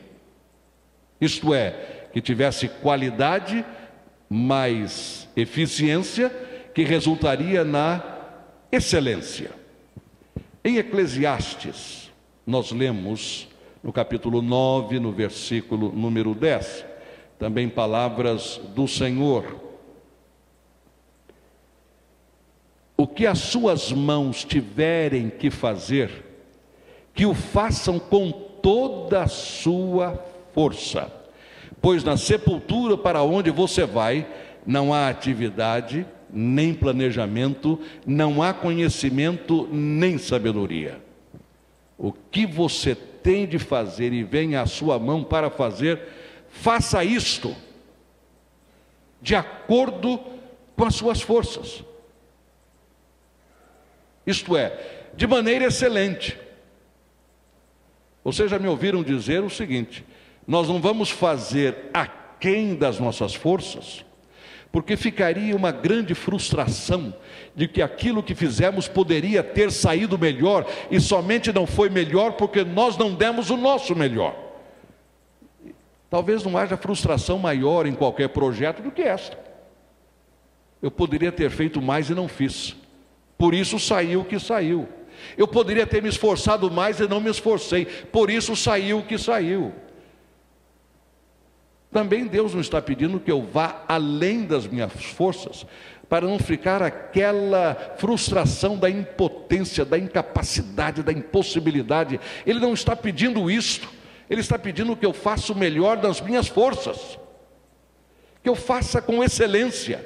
Isto 1.18 1.54
é, 1.54 2.08
que 2.12 2.20
tivesse 2.20 2.68
qualidade 2.68 3.64
mais 4.32 5.28
eficiência, 5.36 6.30
que 6.72 6.84
resultaria 6.84 7.64
na 7.64 8.00
excelência. 8.70 9.50
Em 10.62 10.76
Eclesiastes, 10.76 12.12
nós 12.46 12.70
lemos 12.70 13.48
no 13.82 13.92
capítulo 13.92 14.40
9, 14.40 15.00
no 15.00 15.10
versículo 15.10 15.90
número 15.90 16.32
10, 16.32 16.84
também 17.40 17.68
palavras 17.68 18.60
do 18.72 18.86
Senhor. 18.86 19.58
O 22.96 23.08
que 23.08 23.26
as 23.26 23.38
suas 23.38 23.90
mãos 23.90 24.44
tiverem 24.44 25.28
que 25.28 25.50
fazer, 25.50 26.24
que 27.12 27.26
o 27.26 27.34
façam 27.34 27.98
com 27.98 28.30
toda 28.30 29.24
a 29.24 29.28
sua 29.28 30.24
força 30.54 31.19
pois 31.80 32.04
na 32.04 32.16
sepultura 32.16 32.96
para 32.96 33.22
onde 33.22 33.50
você 33.50 33.84
vai, 33.84 34.26
não 34.66 34.92
há 34.92 35.08
atividade, 35.08 36.06
nem 36.32 36.74
planejamento, 36.74 37.80
não 38.06 38.42
há 38.42 38.52
conhecimento, 38.52 39.68
nem 39.72 40.18
sabedoria. 40.18 41.00
O 41.98 42.12
que 42.12 42.46
você 42.46 42.94
tem 42.94 43.46
de 43.46 43.58
fazer 43.58 44.12
e 44.12 44.22
vem 44.22 44.56
à 44.56 44.66
sua 44.66 44.98
mão 44.98 45.22
para 45.24 45.50
fazer, 45.50 46.00
faça 46.50 47.04
isto, 47.04 47.54
de 49.20 49.34
acordo 49.34 50.18
com 50.76 50.84
as 50.84 50.94
suas 50.94 51.20
forças. 51.20 51.84
Isto 54.26 54.56
é, 54.56 55.10
de 55.14 55.26
maneira 55.26 55.66
excelente. 55.66 56.38
Vocês 58.22 58.50
já 58.50 58.58
me 58.58 58.68
ouviram 58.68 59.02
dizer 59.02 59.42
o 59.42 59.50
seguinte: 59.50 60.04
nós 60.50 60.68
não 60.68 60.80
vamos 60.80 61.10
fazer 61.10 61.90
aquém 61.94 62.74
das 62.74 62.98
nossas 62.98 63.36
forças, 63.36 64.04
porque 64.72 64.96
ficaria 64.96 65.54
uma 65.54 65.70
grande 65.70 66.12
frustração 66.12 67.14
de 67.54 67.68
que 67.68 67.80
aquilo 67.80 68.20
que 68.20 68.34
fizemos 68.34 68.88
poderia 68.88 69.44
ter 69.44 69.70
saído 69.70 70.18
melhor 70.18 70.66
e 70.90 71.00
somente 71.00 71.52
não 71.52 71.68
foi 71.68 71.88
melhor 71.88 72.32
porque 72.32 72.64
nós 72.64 72.96
não 72.96 73.14
demos 73.14 73.48
o 73.48 73.56
nosso 73.56 73.94
melhor. 73.94 74.34
Talvez 76.10 76.42
não 76.42 76.58
haja 76.58 76.76
frustração 76.76 77.38
maior 77.38 77.86
em 77.86 77.94
qualquer 77.94 78.30
projeto 78.30 78.82
do 78.82 78.90
que 78.90 79.02
esta. 79.02 79.38
Eu 80.82 80.90
poderia 80.90 81.30
ter 81.30 81.50
feito 81.50 81.80
mais 81.80 82.10
e 82.10 82.14
não 82.14 82.26
fiz. 82.26 82.74
por 83.38 83.54
isso 83.54 83.78
saiu 83.78 84.22
o 84.22 84.24
que 84.24 84.40
saiu. 84.40 84.88
Eu 85.38 85.46
poderia 85.46 85.86
ter 85.86 86.02
me 86.02 86.08
esforçado 86.08 86.68
mais 86.68 86.98
e 86.98 87.06
não 87.06 87.20
me 87.20 87.30
esforcei, 87.30 87.84
por 87.84 88.28
isso 88.28 88.56
saiu 88.56 88.98
o 88.98 89.04
que 89.04 89.16
saiu. 89.16 89.72
Também 91.92 92.26
Deus 92.26 92.54
não 92.54 92.60
está 92.60 92.80
pedindo 92.80 93.18
que 93.18 93.30
eu 93.30 93.42
vá 93.42 93.84
além 93.88 94.44
das 94.44 94.66
minhas 94.66 94.92
forças, 94.92 95.66
para 96.08 96.26
não 96.26 96.38
ficar 96.38 96.82
aquela 96.82 97.94
frustração 97.96 98.76
da 98.76 98.90
impotência, 98.90 99.84
da 99.84 99.96
incapacidade, 99.96 101.02
da 101.02 101.12
impossibilidade. 101.12 102.20
Ele 102.44 102.58
não 102.58 102.74
está 102.74 102.96
pedindo 102.96 103.50
isto, 103.50 103.88
ele 104.28 104.40
está 104.40 104.58
pedindo 104.58 104.96
que 104.96 105.06
eu 105.06 105.12
faça 105.12 105.52
o 105.52 105.56
melhor 105.56 105.96
das 105.96 106.20
minhas 106.20 106.48
forças, 106.48 107.18
que 108.42 108.48
eu 108.48 108.56
faça 108.56 109.00
com 109.00 109.22
excelência, 109.22 110.04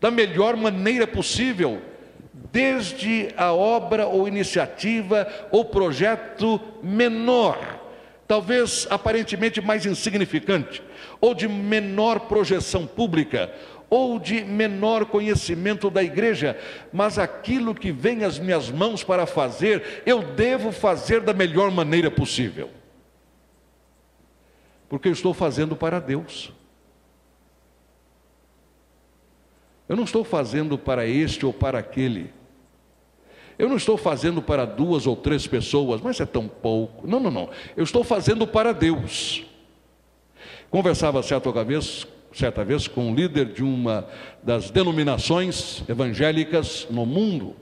da 0.00 0.10
melhor 0.10 0.56
maneira 0.56 1.06
possível, 1.06 1.80
desde 2.50 3.28
a 3.36 3.52
obra 3.52 4.06
ou 4.06 4.28
iniciativa 4.28 5.26
ou 5.50 5.64
projeto 5.64 6.60
menor, 6.82 7.81
talvez 8.32 8.86
aparentemente 8.88 9.60
mais 9.60 9.84
insignificante, 9.84 10.82
ou 11.20 11.34
de 11.34 11.46
menor 11.46 12.20
projeção 12.20 12.86
pública, 12.86 13.52
ou 13.90 14.18
de 14.18 14.42
menor 14.42 15.04
conhecimento 15.04 15.90
da 15.90 16.02
igreja, 16.02 16.58
mas 16.90 17.18
aquilo 17.18 17.74
que 17.74 17.92
vem 17.92 18.24
às 18.24 18.38
minhas 18.38 18.70
mãos 18.70 19.04
para 19.04 19.26
fazer, 19.26 20.02
eu 20.06 20.22
devo 20.22 20.72
fazer 20.72 21.20
da 21.20 21.34
melhor 21.34 21.70
maneira 21.70 22.10
possível. 22.10 22.70
Porque 24.88 25.08
eu 25.08 25.12
estou 25.12 25.34
fazendo 25.34 25.76
para 25.76 26.00
Deus. 26.00 26.50
Eu 29.86 29.94
não 29.94 30.04
estou 30.04 30.24
fazendo 30.24 30.78
para 30.78 31.06
este 31.06 31.44
ou 31.44 31.52
para 31.52 31.80
aquele. 31.80 32.32
Eu 33.58 33.68
não 33.68 33.76
estou 33.76 33.96
fazendo 33.96 34.42
para 34.42 34.64
duas 34.64 35.06
ou 35.06 35.14
três 35.14 35.46
pessoas, 35.46 36.00
mas 36.00 36.20
é 36.20 36.26
tão 36.26 36.48
pouco. 36.48 37.06
Não, 37.06 37.20
não, 37.20 37.30
não. 37.30 37.50
Eu 37.76 37.84
estou 37.84 38.02
fazendo 38.02 38.46
para 38.46 38.72
Deus. 38.72 39.44
Conversava 40.70 41.22
certa 41.22 41.64
vez 41.64 42.06
certa 42.34 42.64
vez 42.64 42.88
com 42.88 43.08
um 43.08 43.14
líder 43.14 43.46
de 43.46 43.62
uma 43.62 44.06
das 44.42 44.70
denominações 44.70 45.84
evangélicas 45.88 46.86
no 46.90 47.04
mundo, 47.04 47.54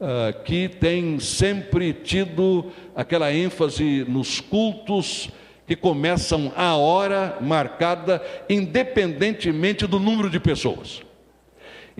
uh, 0.00 0.42
que 0.44 0.68
tem 0.68 1.18
sempre 1.18 1.92
tido 1.92 2.70
aquela 2.94 3.32
ênfase 3.32 4.04
nos 4.08 4.40
cultos 4.40 5.30
que 5.66 5.76
começam 5.76 6.52
a 6.56 6.76
hora 6.76 7.38
marcada, 7.40 8.22
independentemente 8.48 9.86
do 9.86 10.00
número 10.00 10.28
de 10.30 10.40
pessoas. 10.40 11.02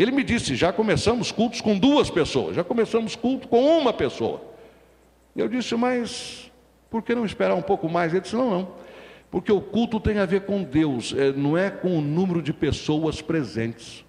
Ele 0.01 0.13
me 0.13 0.25
disse: 0.25 0.55
já 0.57 0.73
começamos 0.73 1.31
cultos 1.31 1.61
com 1.61 1.77
duas 1.77 2.09
pessoas, 2.09 2.57
já 2.57 2.65
começamos 2.65 3.15
culto 3.15 3.47
com 3.47 3.79
uma 3.79 3.93
pessoa. 3.93 4.41
Eu 5.37 5.47
disse, 5.47 5.77
mas 5.77 6.51
por 6.89 7.03
que 7.03 7.15
não 7.15 7.27
esperar 7.27 7.55
um 7.55 7.61
pouco 7.61 7.87
mais? 7.87 8.11
Ele 8.15 8.23
disse: 8.23 8.35
não, 8.35 8.51
não. 8.51 8.75
Porque 9.31 9.53
o 9.53 9.61
culto 9.61 10.01
tem 10.01 10.19
a 10.19 10.25
ver 10.25 10.47
com 10.47 10.63
Deus, 10.63 11.15
é, 11.15 11.35
não 11.35 11.57
é 11.57 11.69
com 11.69 11.99
o 11.99 12.01
número 12.01 12.41
de 12.41 12.51
pessoas 12.51 13.21
presentes. 13.21 14.03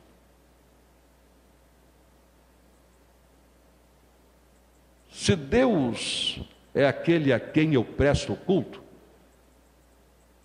Se 5.12 5.36
Deus 5.36 6.40
é 6.74 6.88
aquele 6.88 7.34
a 7.34 7.40
quem 7.40 7.74
eu 7.74 7.84
presto 7.84 8.34
culto, 8.34 8.82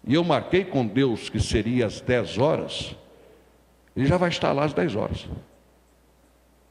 e 0.04 0.12
eu 0.14 0.24
marquei 0.24 0.64
com 0.64 0.84
Deus 0.84 1.28
que 1.28 1.38
seria 1.38 1.86
às 1.86 2.00
10 2.00 2.36
horas, 2.36 2.96
ele 3.96 4.06
já 4.06 4.16
vai 4.16 4.28
estar 4.28 4.52
lá 4.52 4.64
às 4.64 4.74
10 4.74 4.94
horas. 4.94 5.26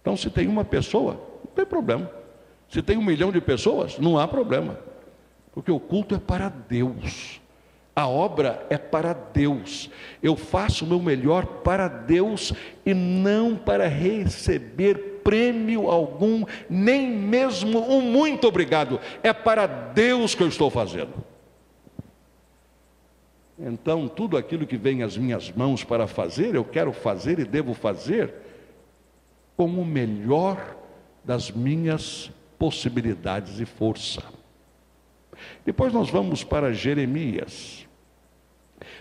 Então, 0.01 0.15
se 0.15 0.29
tem 0.29 0.47
uma 0.47 0.63
pessoa, 0.63 1.13
não 1.43 1.51
tem 1.55 1.65
problema. 1.65 2.11
Se 2.69 2.81
tem 2.81 2.97
um 2.97 3.03
milhão 3.03 3.31
de 3.31 3.41
pessoas, 3.41 3.97
não 3.97 4.19
há 4.19 4.27
problema. 4.27 4.79
Porque 5.51 5.71
o 5.71 5.79
culto 5.79 6.13
é 6.13 6.19
para 6.19 6.49
Deus. 6.49 7.41
A 7.95 8.07
obra 8.07 8.65
é 8.69 8.77
para 8.77 9.13
Deus. 9.13 9.89
Eu 10.21 10.35
faço 10.35 10.85
o 10.85 10.87
meu 10.87 11.01
melhor 11.01 11.45
para 11.45 11.87
Deus 11.87 12.53
e 12.85 12.93
não 12.93 13.55
para 13.55 13.87
receber 13.87 15.21
prêmio 15.23 15.89
algum, 15.89 16.45
nem 16.69 17.09
mesmo 17.09 17.79
um 17.79 18.01
muito 18.01 18.47
obrigado. 18.47 18.99
É 19.23 19.33
para 19.33 19.65
Deus 19.65 20.35
que 20.35 20.43
eu 20.43 20.47
estou 20.47 20.69
fazendo. 20.69 21.13
Então, 23.57 24.07
tudo 24.07 24.35
aquilo 24.35 24.67
que 24.67 24.75
vem 24.75 25.01
às 25.01 25.17
minhas 25.17 25.49
mãos 25.51 25.83
para 25.83 26.07
fazer, 26.07 26.55
eu 26.55 26.65
quero 26.65 26.91
fazer 26.91 27.39
e 27.39 27.45
devo 27.45 27.73
fazer 27.73 28.33
com 29.55 29.65
o 29.65 29.85
melhor 29.85 30.75
das 31.23 31.49
minhas 31.49 32.29
possibilidades 32.59 33.59
e 33.59 33.65
força. 33.65 34.21
Depois 35.65 35.93
nós 35.93 36.09
vamos 36.09 36.43
para 36.43 36.73
Jeremias. 36.73 37.85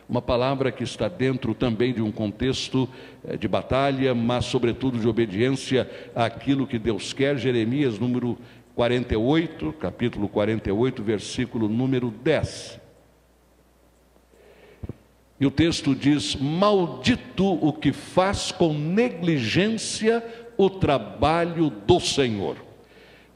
Uma 0.08 0.22
palavra 0.22 0.70
que 0.70 0.84
está 0.84 1.08
dentro 1.08 1.54
também 1.54 1.92
de 1.92 2.00
um 2.00 2.12
contexto 2.12 2.88
eh, 3.26 3.36
de 3.36 3.48
batalha, 3.48 4.14
mas 4.14 4.44
sobretudo 4.44 4.98
de 4.98 5.08
obediência 5.08 5.90
àquilo 6.14 6.66
que 6.66 6.78
Deus 6.78 7.12
quer. 7.12 7.36
Jeremias, 7.38 7.98
número 7.98 8.38
48, 8.74 9.72
capítulo 9.74 10.28
48, 10.28 11.02
versículo 11.02 11.68
número 11.68 12.10
10. 12.10 12.83
E 15.44 15.46
o 15.46 15.50
texto 15.50 15.94
diz: 15.94 16.34
Maldito 16.36 17.58
o 17.60 17.70
que 17.70 17.92
faz 17.92 18.50
com 18.50 18.72
negligência 18.72 20.24
o 20.56 20.70
trabalho 20.70 21.68
do 21.68 22.00
Senhor. 22.00 22.56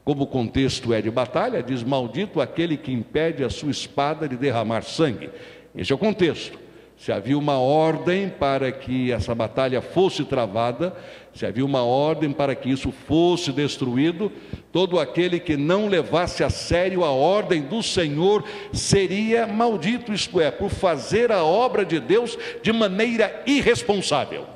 Como 0.03 0.23
o 0.23 0.27
contexto 0.27 0.91
é 0.91 1.03
de 1.03 1.11
batalha, 1.11 1.61
diz: 1.61 1.83
Maldito 1.83 2.41
aquele 2.41 2.77
que 2.77 2.91
impede 2.91 3.43
a 3.43 3.49
sua 3.51 3.69
espada 3.69 4.27
de 4.27 4.35
derramar 4.35 4.81
sangue. 4.81 5.29
Esse 5.75 5.91
é 5.91 5.95
o 5.95 5.99
contexto. 5.99 6.57
Se 6.97 7.11
havia 7.11 7.37
uma 7.37 7.59
ordem 7.59 8.27
para 8.27 8.71
que 8.71 9.11
essa 9.11 9.35
batalha 9.35 9.79
fosse 9.79 10.25
travada, 10.25 10.95
se 11.39 11.45
havia 11.45 11.63
uma 11.63 11.85
ordem 11.85 12.33
para 12.33 12.53
que 12.53 12.69
isso 12.69 12.91
fosse 12.91 13.53
destruído, 13.53 14.29
todo 14.73 14.99
aquele 14.99 15.39
que 15.39 15.55
não 15.55 15.87
levasse 15.87 16.43
a 16.43 16.49
sério 16.49 17.05
a 17.05 17.11
ordem 17.11 17.61
do 17.61 17.81
Senhor 17.81 18.43
seria 18.73 19.47
maldito, 19.47 20.11
isto 20.11 20.41
é, 20.41 20.51
por 20.51 20.69
fazer 20.69 21.31
a 21.31 21.41
obra 21.41 21.85
de 21.85 21.97
Deus 21.97 22.37
de 22.61 22.73
maneira 22.73 23.41
irresponsável. 23.47 24.47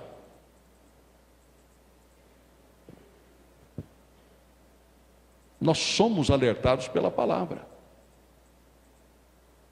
Nós 5.61 5.77
somos 5.77 6.29
alertados 6.29 6.89
pela 6.89 7.09
palavra. 7.09 7.65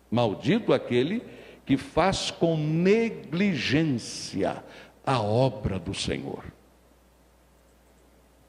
Maldito 0.10 0.72
aquele 0.72 1.22
que 1.66 1.76
faz 1.76 2.32
com 2.32 2.56
negligência 2.56 4.64
a 5.06 5.22
obra 5.22 5.78
do 5.78 5.94
Senhor. 5.94 6.61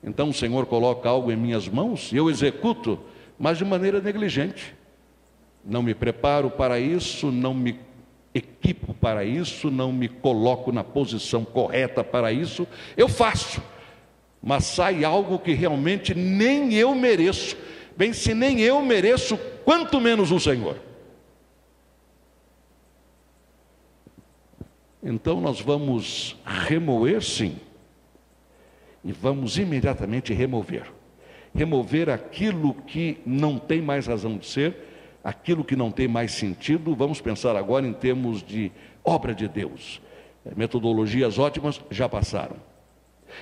Então 0.03 0.31
o 0.31 0.35
Senhor 0.35 0.67
coloca 0.67 1.09
algo 1.09 1.31
em 1.31 1.37
minhas 1.37 1.69
mãos 1.69 2.11
e 2.13 2.17
eu 2.17 2.29
executo, 2.29 2.99
mas 3.39 3.59
de 3.59 3.65
maneira 3.65 4.01
negligente. 4.01 4.75
Não 5.65 5.83
me 5.83 5.95
preparo 5.95 6.51
para 6.51 6.81
isso, 6.81 7.31
não 7.31 7.55
me 7.55 7.79
equipo 8.35 8.95
para 8.95 9.25
isso, 9.25 9.71
não 9.71 9.93
me 9.93 10.09
coloco 10.09 10.73
na 10.73 10.83
posição 10.83 11.45
correta 11.45 12.03
para 12.03 12.33
isso. 12.33 12.67
Eu 12.97 13.09
faço, 13.09 13.63
mas 14.43 14.65
sai 14.65 15.05
algo 15.05 15.39
que 15.39 15.53
realmente 15.53 16.15
nem 16.15 16.75
eu 16.75 16.95
mereço. 16.95 17.57
Bem, 17.97 18.13
se 18.13 18.35
nem 18.35 18.61
eu 18.61 18.83
mereço, 18.83 19.39
quanto 19.65 20.01
menos 20.01 20.33
o 20.33 20.41
Senhor. 20.41 20.77
Então 25.03 25.41
nós 25.41 25.61
vamos 25.61 26.37
remover, 26.45 27.23
sim, 27.23 27.57
e 29.05 29.13
vamos 29.13 29.59
imediatamente 29.59 30.33
remover. 30.33 30.85
Remover 31.55 32.09
aquilo 32.09 32.75
que 32.75 33.19
não 33.27 33.59
tem 33.59 33.83
mais 33.83 34.07
razão 34.07 34.37
de 34.37 34.47
ser, 34.47 34.75
aquilo 35.23 35.65
que 35.65 35.77
não 35.77 35.91
tem 35.91 36.09
mais 36.09 36.33
sentido. 36.33 36.95
Vamos 36.95 37.21
pensar 37.21 37.57
agora 37.57 37.87
em 37.87 37.93
termos 37.93 38.43
de 38.43 38.73
obra 39.05 39.35
de 39.35 39.49
Deus. 39.49 40.01
Metodologias 40.57 41.39
ótimas 41.39 41.81
já 41.91 42.09
passaram. 42.09 42.57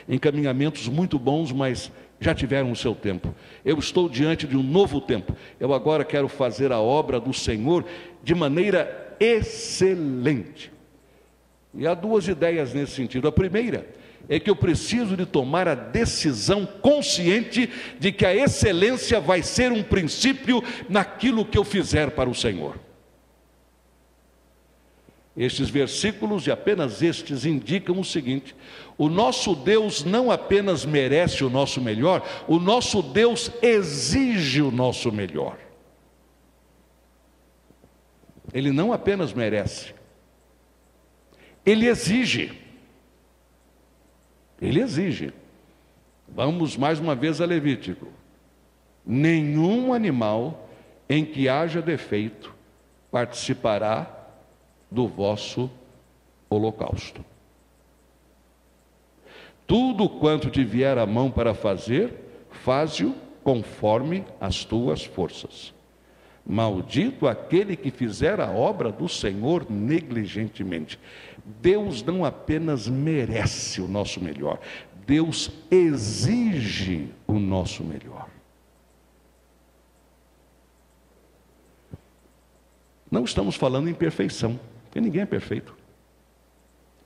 Encaminhamentos 0.08 0.88
muito 0.88 1.18
bons, 1.18 1.52
mas 1.52 1.90
já 2.20 2.34
tiveram 2.34 2.70
o 2.70 2.76
seu 2.76 2.94
tempo. 2.94 3.34
Eu 3.64 3.78
estou 3.78 4.08
diante 4.08 4.46
de 4.46 4.56
um 4.56 4.62
novo 4.62 5.00
tempo. 5.00 5.34
Eu 5.58 5.72
agora 5.72 6.04
quero 6.04 6.28
fazer 6.28 6.72
a 6.72 6.80
obra 6.80 7.18
do 7.18 7.32
Senhor 7.32 7.84
de 8.22 8.34
maneira 8.34 9.16
excelente. 9.18 10.72
E 11.74 11.86
há 11.86 11.94
duas 11.94 12.28
ideias 12.28 12.74
nesse 12.74 12.92
sentido. 12.92 13.28
A 13.28 13.32
primeira 13.32 13.86
é 14.30 14.38
que 14.38 14.48
eu 14.48 14.54
preciso 14.54 15.16
de 15.16 15.26
tomar 15.26 15.66
a 15.66 15.74
decisão 15.74 16.64
consciente 16.64 17.68
de 17.98 18.12
que 18.12 18.24
a 18.24 18.32
excelência 18.32 19.20
vai 19.20 19.42
ser 19.42 19.72
um 19.72 19.82
princípio 19.82 20.62
naquilo 20.88 21.44
que 21.44 21.58
eu 21.58 21.64
fizer 21.64 22.12
para 22.12 22.30
o 22.30 22.34
Senhor. 22.34 22.78
Estes 25.36 25.68
versículos, 25.68 26.46
e 26.46 26.50
apenas 26.52 27.02
estes, 27.02 27.44
indicam 27.44 27.98
o 27.98 28.04
seguinte: 28.04 28.54
o 28.96 29.08
nosso 29.08 29.52
Deus 29.52 30.04
não 30.04 30.30
apenas 30.30 30.84
merece 30.84 31.42
o 31.42 31.50
nosso 31.50 31.80
melhor, 31.80 32.24
o 32.46 32.60
nosso 32.60 33.02
Deus 33.02 33.50
exige 33.60 34.62
o 34.62 34.70
nosso 34.70 35.10
melhor. 35.10 35.58
Ele 38.54 38.70
não 38.70 38.92
apenas 38.92 39.32
merece, 39.32 39.92
ele 41.66 41.88
exige. 41.88 42.69
Ele 44.60 44.80
exige. 44.80 45.32
Vamos 46.28 46.76
mais 46.76 47.00
uma 47.00 47.14
vez 47.14 47.40
a 47.40 47.46
Levítico. 47.46 48.08
Nenhum 49.04 49.92
animal 49.92 50.68
em 51.08 51.24
que 51.24 51.48
haja 51.48 51.82
defeito 51.82 52.54
participará 53.10 54.08
do 54.90 55.08
vosso 55.08 55.70
holocausto. 56.48 57.24
Tudo 59.66 60.08
quanto 60.08 60.50
te 60.50 60.64
vier 60.64 60.98
a 60.98 61.06
mão 61.06 61.30
para 61.30 61.54
fazer, 61.54 62.12
faze-o 62.50 63.14
conforme 63.42 64.24
as 64.40 64.64
tuas 64.64 65.04
forças. 65.04 65.72
Maldito 66.44 67.28
aquele 67.28 67.76
que 67.76 67.90
fizer 67.90 68.40
a 68.40 68.50
obra 68.50 68.90
do 68.90 69.08
Senhor 69.08 69.70
negligentemente. 69.70 70.98
Deus 71.60 72.02
não 72.02 72.24
apenas 72.24 72.88
merece 72.88 73.80
o 73.80 73.88
nosso 73.88 74.22
melhor, 74.22 74.60
Deus 75.06 75.50
exige 75.70 77.08
o 77.26 77.38
nosso 77.38 77.82
melhor. 77.82 78.28
Não 83.10 83.24
estamos 83.24 83.56
falando 83.56 83.88
em 83.88 83.94
perfeição, 83.94 84.58
porque 84.84 85.00
ninguém 85.00 85.22
é 85.22 85.26
perfeito. 85.26 85.76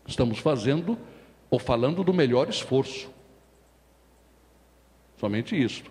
Estamos 0.07 0.39
fazendo 0.39 0.99
ou 1.51 1.59
falando 1.59 2.05
do 2.05 2.13
melhor 2.13 2.49
esforço. 2.49 3.11
Somente 5.17 5.57
isto. 5.57 5.91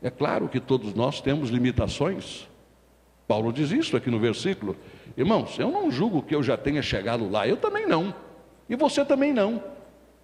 É 0.00 0.10
claro 0.10 0.48
que 0.48 0.60
todos 0.60 0.94
nós 0.94 1.20
temos 1.20 1.50
limitações. 1.50 2.48
Paulo 3.32 3.50
diz 3.50 3.70
isso 3.70 3.96
aqui 3.96 4.10
no 4.10 4.18
versículo. 4.18 4.76
Irmãos, 5.16 5.58
eu 5.58 5.70
não 5.70 5.90
julgo 5.90 6.20
que 6.20 6.34
eu 6.34 6.42
já 6.42 6.54
tenha 6.54 6.82
chegado 6.82 7.30
lá, 7.30 7.48
eu 7.48 7.56
também 7.56 7.86
não. 7.86 8.14
E 8.68 8.76
você 8.76 9.02
também 9.06 9.32
não. 9.32 9.64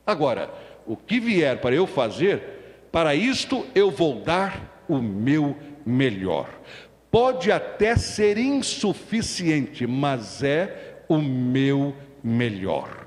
Agora, 0.06 0.50
o 0.86 0.94
que 0.94 1.18
vier 1.18 1.58
para 1.58 1.74
eu 1.74 1.86
fazer, 1.86 2.86
para 2.92 3.14
isto 3.14 3.64
eu 3.74 3.90
vou 3.90 4.20
dar 4.20 4.84
o 4.86 4.98
meu 4.98 5.56
melhor. 5.86 6.50
Pode 7.10 7.50
até 7.50 7.96
ser 7.96 8.36
insuficiente, 8.36 9.86
mas 9.86 10.42
é 10.42 11.00
o 11.08 11.16
meu 11.16 11.96
melhor. 12.22 13.06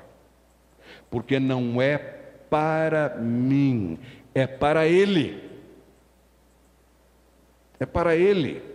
Porque 1.12 1.40
não 1.40 1.80
é 1.80 2.00
para 2.50 3.18
mim, 3.20 4.00
é 4.34 4.48
para 4.48 4.88
Ele. 4.88 5.48
É 7.80 7.86
para 7.86 8.16
Ele. 8.16 8.72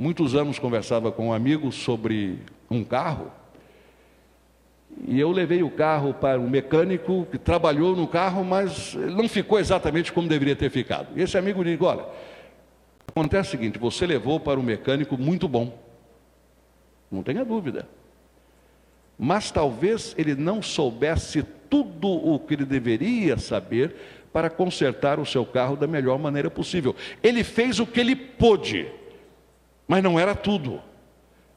Muitos 0.00 0.34
anos 0.34 0.58
conversava 0.58 1.12
com 1.12 1.28
um 1.28 1.32
amigo 1.34 1.70
sobre 1.70 2.38
um 2.70 2.82
carro, 2.82 3.30
e 5.06 5.20
eu 5.20 5.30
levei 5.30 5.62
o 5.62 5.70
carro 5.70 6.14
para 6.14 6.40
um 6.40 6.48
mecânico 6.48 7.26
que 7.30 7.36
trabalhou 7.36 7.94
no 7.94 8.08
carro, 8.08 8.42
mas 8.42 8.94
não 8.94 9.28
ficou 9.28 9.58
exatamente 9.58 10.10
como 10.10 10.26
deveria 10.26 10.56
ter 10.56 10.70
ficado. 10.70 11.08
E 11.14 11.20
esse 11.20 11.36
amigo 11.36 11.62
disse: 11.62 11.84
Olha, 11.84 12.06
acontece 13.08 13.48
o 13.48 13.50
seguinte: 13.50 13.78
você 13.78 14.06
levou 14.06 14.40
para 14.40 14.58
um 14.58 14.62
mecânico 14.62 15.18
muito 15.18 15.46
bom, 15.46 15.78
não 17.12 17.22
tenha 17.22 17.44
dúvida. 17.44 17.86
Mas 19.18 19.50
talvez 19.50 20.14
ele 20.16 20.34
não 20.34 20.62
soubesse 20.62 21.42
tudo 21.68 22.08
o 22.08 22.38
que 22.38 22.54
ele 22.54 22.64
deveria 22.64 23.36
saber 23.36 23.94
para 24.32 24.48
consertar 24.48 25.20
o 25.20 25.26
seu 25.26 25.44
carro 25.44 25.76
da 25.76 25.86
melhor 25.86 26.18
maneira 26.18 26.50
possível. 26.50 26.96
Ele 27.22 27.44
fez 27.44 27.78
o 27.78 27.86
que 27.86 28.00
ele 28.00 28.16
pôde 28.16 28.98
mas 29.90 30.04
não 30.04 30.20
era 30.20 30.36
tudo. 30.36 30.80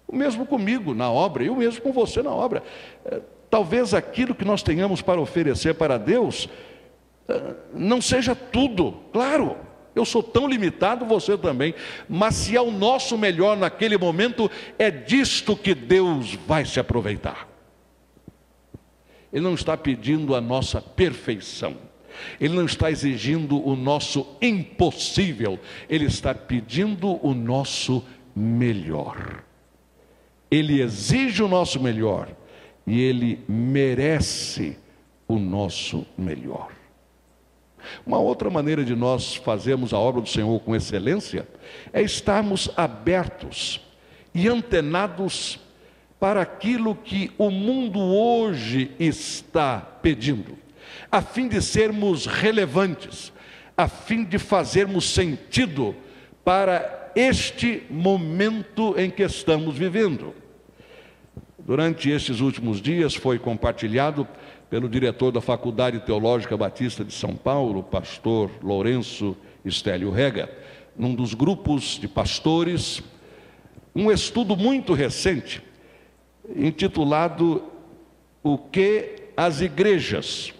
O 0.07 0.15
mesmo 0.15 0.43
comigo 0.43 0.95
na 0.95 1.07
obra 1.11 1.43
e 1.43 1.51
o 1.51 1.55
mesmo 1.55 1.83
com 1.83 1.93
você 1.93 2.23
na 2.23 2.31
obra. 2.31 2.63
É, 3.05 3.21
talvez 3.47 3.93
aquilo 3.93 4.33
que 4.33 4.43
nós 4.43 4.63
tenhamos 4.63 5.03
para 5.03 5.21
oferecer 5.21 5.75
para 5.75 5.99
Deus 5.99 6.49
é, 7.27 7.53
não 7.75 8.01
seja 8.01 8.33
tudo, 8.33 8.93
claro. 9.13 9.55
Eu 9.93 10.03
sou 10.03 10.23
tão 10.23 10.47
limitado, 10.47 11.05
você 11.05 11.37
também. 11.37 11.75
Mas 12.09 12.33
se 12.33 12.57
é 12.57 12.61
o 12.61 12.71
nosso 12.71 13.15
melhor 13.19 13.55
naquele 13.55 13.99
momento, 13.99 14.49
é 14.79 14.89
disto 14.89 15.55
que 15.55 15.75
Deus 15.75 16.33
vai 16.33 16.65
se 16.65 16.79
aproveitar. 16.79 17.47
Ele 19.31 19.43
não 19.43 19.53
está 19.53 19.77
pedindo 19.77 20.33
a 20.33 20.41
nossa 20.41 20.81
perfeição. 20.81 21.77
Ele 22.39 22.55
não 22.55 22.65
está 22.65 22.89
exigindo 22.91 23.65
o 23.65 23.75
nosso 23.75 24.25
impossível. 24.41 25.59
Ele 25.89 26.05
está 26.05 26.33
pedindo 26.33 27.19
o 27.25 27.33
nosso 27.33 28.03
melhor. 28.35 29.43
Ele 30.49 30.81
exige 30.81 31.41
o 31.41 31.47
nosso 31.47 31.79
melhor 31.79 32.29
e 32.85 33.01
ele 33.01 33.43
merece 33.47 34.77
o 35.27 35.39
nosso 35.39 36.05
melhor. 36.17 36.69
Uma 38.05 38.17
outra 38.17 38.49
maneira 38.49 38.83
de 38.83 38.95
nós 38.95 39.35
fazermos 39.35 39.93
a 39.93 39.97
obra 39.97 40.21
do 40.21 40.29
Senhor 40.29 40.59
com 40.61 40.75
excelência 40.75 41.47
é 41.91 42.01
estarmos 42.01 42.69
abertos 42.77 43.81
e 44.33 44.47
antenados 44.47 45.59
para 46.19 46.41
aquilo 46.41 46.95
que 46.95 47.31
o 47.37 47.49
mundo 47.49 47.99
hoje 47.99 48.91
está 48.97 49.79
pedindo, 50.01 50.57
a 51.11 51.21
fim 51.21 51.49
de 51.49 51.61
sermos 51.61 52.25
relevantes, 52.25 53.33
a 53.75 53.89
fim 53.89 54.23
de 54.23 54.39
fazermos 54.39 55.09
sentido 55.09 55.93
para 56.45 57.02
este 57.15 57.83
momento 57.89 58.95
em 58.97 59.09
que 59.09 59.23
estamos 59.23 59.77
vivendo. 59.77 60.33
Durante 61.59 62.09
estes 62.09 62.39
últimos 62.39 62.81
dias 62.81 63.15
foi 63.15 63.39
compartilhado 63.39 64.27
pelo 64.69 64.89
diretor 64.89 65.31
da 65.31 65.39
Faculdade 65.39 65.99
Teológica 65.99 66.57
Batista 66.57 67.05
de 67.05 67.13
São 67.13 67.35
Paulo, 67.35 67.83
pastor 67.83 68.49
Lourenço 68.61 69.37
Estélio 69.63 70.11
Rega, 70.11 70.51
num 70.97 71.15
dos 71.15 71.33
grupos 71.33 71.99
de 71.99 72.07
pastores, 72.07 73.01
um 73.95 74.11
estudo 74.11 74.57
muito 74.57 74.93
recente, 74.93 75.61
intitulado 76.55 77.63
O 78.41 78.57
que 78.57 79.29
as 79.37 79.61
igrejas 79.61 80.53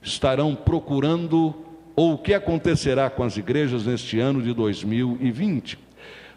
estarão 0.00 0.54
procurando 0.54 1.54
ou 1.96 2.12
o 2.12 2.18
que 2.18 2.34
acontecerá 2.34 3.10
com 3.10 3.24
as 3.24 3.36
igrejas 3.36 3.84
neste 3.84 4.20
ano 4.20 4.40
de 4.42 4.52
2020 4.52 5.85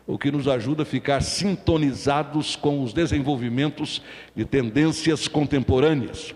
o 0.10 0.17
que 0.17 0.32
nos 0.32 0.48
ajuda 0.48 0.82
a 0.82 0.86
ficar 0.86 1.22
sintonizados 1.22 2.56
com 2.56 2.82
os 2.82 2.93
desenvolvimentos 2.93 4.02
de 4.36 4.43
tendências 4.43 5.28
contemporâneas. 5.28 6.34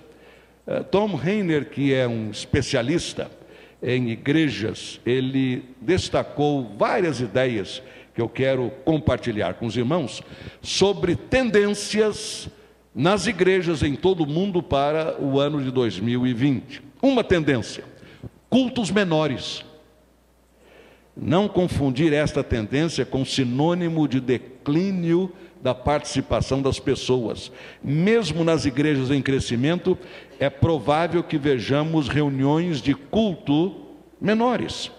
Eh, 0.68 0.84
Tom 0.84 1.16
Reiner, 1.16 1.72
que 1.72 1.92
é 1.92 2.08
um 2.08 2.30
especialista 2.30 3.32
em 3.82 4.12
igrejas, 4.12 5.02
ele 5.04 5.64
destacou 5.82 6.72
várias 6.78 7.20
ideias 7.20 7.82
que 8.14 8.22
eu 8.22 8.30
quero 8.30 8.70
compartilhar 8.86 9.56
com 9.56 9.66
os 9.66 9.76
irmãos 9.76 10.22
sobre 10.62 11.16
tendências 11.16 12.48
nas 12.94 13.26
igrejas 13.26 13.82
em 13.82 13.96
todo 13.96 14.22
o 14.22 14.28
mundo 14.28 14.62
para 14.62 15.20
o 15.20 15.40
ano 15.40 15.60
de 15.64 15.72
2020. 15.72 16.80
Uma 17.02 17.24
tendência: 17.24 17.84
cultos 18.52 18.92
menores. 18.92 19.66
Não 21.16 21.48
confundir 21.48 22.12
esta 22.12 22.44
tendência 22.44 23.06
com 23.06 23.24
sinônimo 23.24 24.08
de 24.08 24.20
declínio 24.20 25.32
da 25.62 25.74
participação 25.74 26.62
das 26.62 26.80
pessoas. 26.80 27.52
Mesmo 27.82 28.44
nas 28.44 28.66
igrejas 28.66 29.12
em 29.12 29.22
crescimento, 29.22 29.98
é 30.40 30.50
provável 30.50 31.24
que 31.24 31.38
vejamos 31.38 32.10
reuniões 32.10 32.82
de 32.82 32.94
culto 32.94 33.76
menores. 34.20 34.92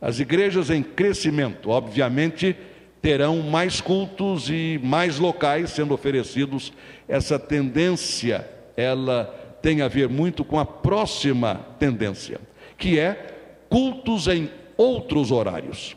As 0.00 0.18
igrejas 0.18 0.68
em 0.68 0.82
crescimento, 0.82 1.70
obviamente, 1.70 2.56
terão 3.00 3.40
mais 3.40 3.80
cultos 3.80 4.50
e 4.50 4.80
mais 4.82 5.18
locais 5.18 5.70
sendo 5.70 5.94
oferecidos. 5.94 6.72
Essa 7.08 7.38
tendência, 7.38 8.48
ela 8.76 9.24
tem 9.62 9.80
a 9.80 9.88
ver 9.88 10.08
muito 10.08 10.44
com 10.44 10.58
a 10.58 10.64
próxima 10.64 11.60
tendência, 11.78 12.40
que 12.76 12.98
é 12.98 13.36
cultos 13.68 14.26
em 14.26 14.50
outros 14.82 15.30
horários. 15.30 15.96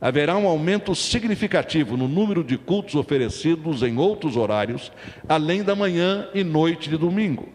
Haverá 0.00 0.36
um 0.36 0.48
aumento 0.48 0.94
significativo 0.94 1.96
no 1.96 2.08
número 2.08 2.42
de 2.42 2.58
cultos 2.58 2.96
oferecidos 2.96 3.82
em 3.82 3.96
outros 3.96 4.36
horários, 4.36 4.90
além 5.28 5.62
da 5.62 5.76
manhã 5.76 6.28
e 6.34 6.42
noite 6.42 6.90
de 6.90 6.96
domingo. 6.96 7.48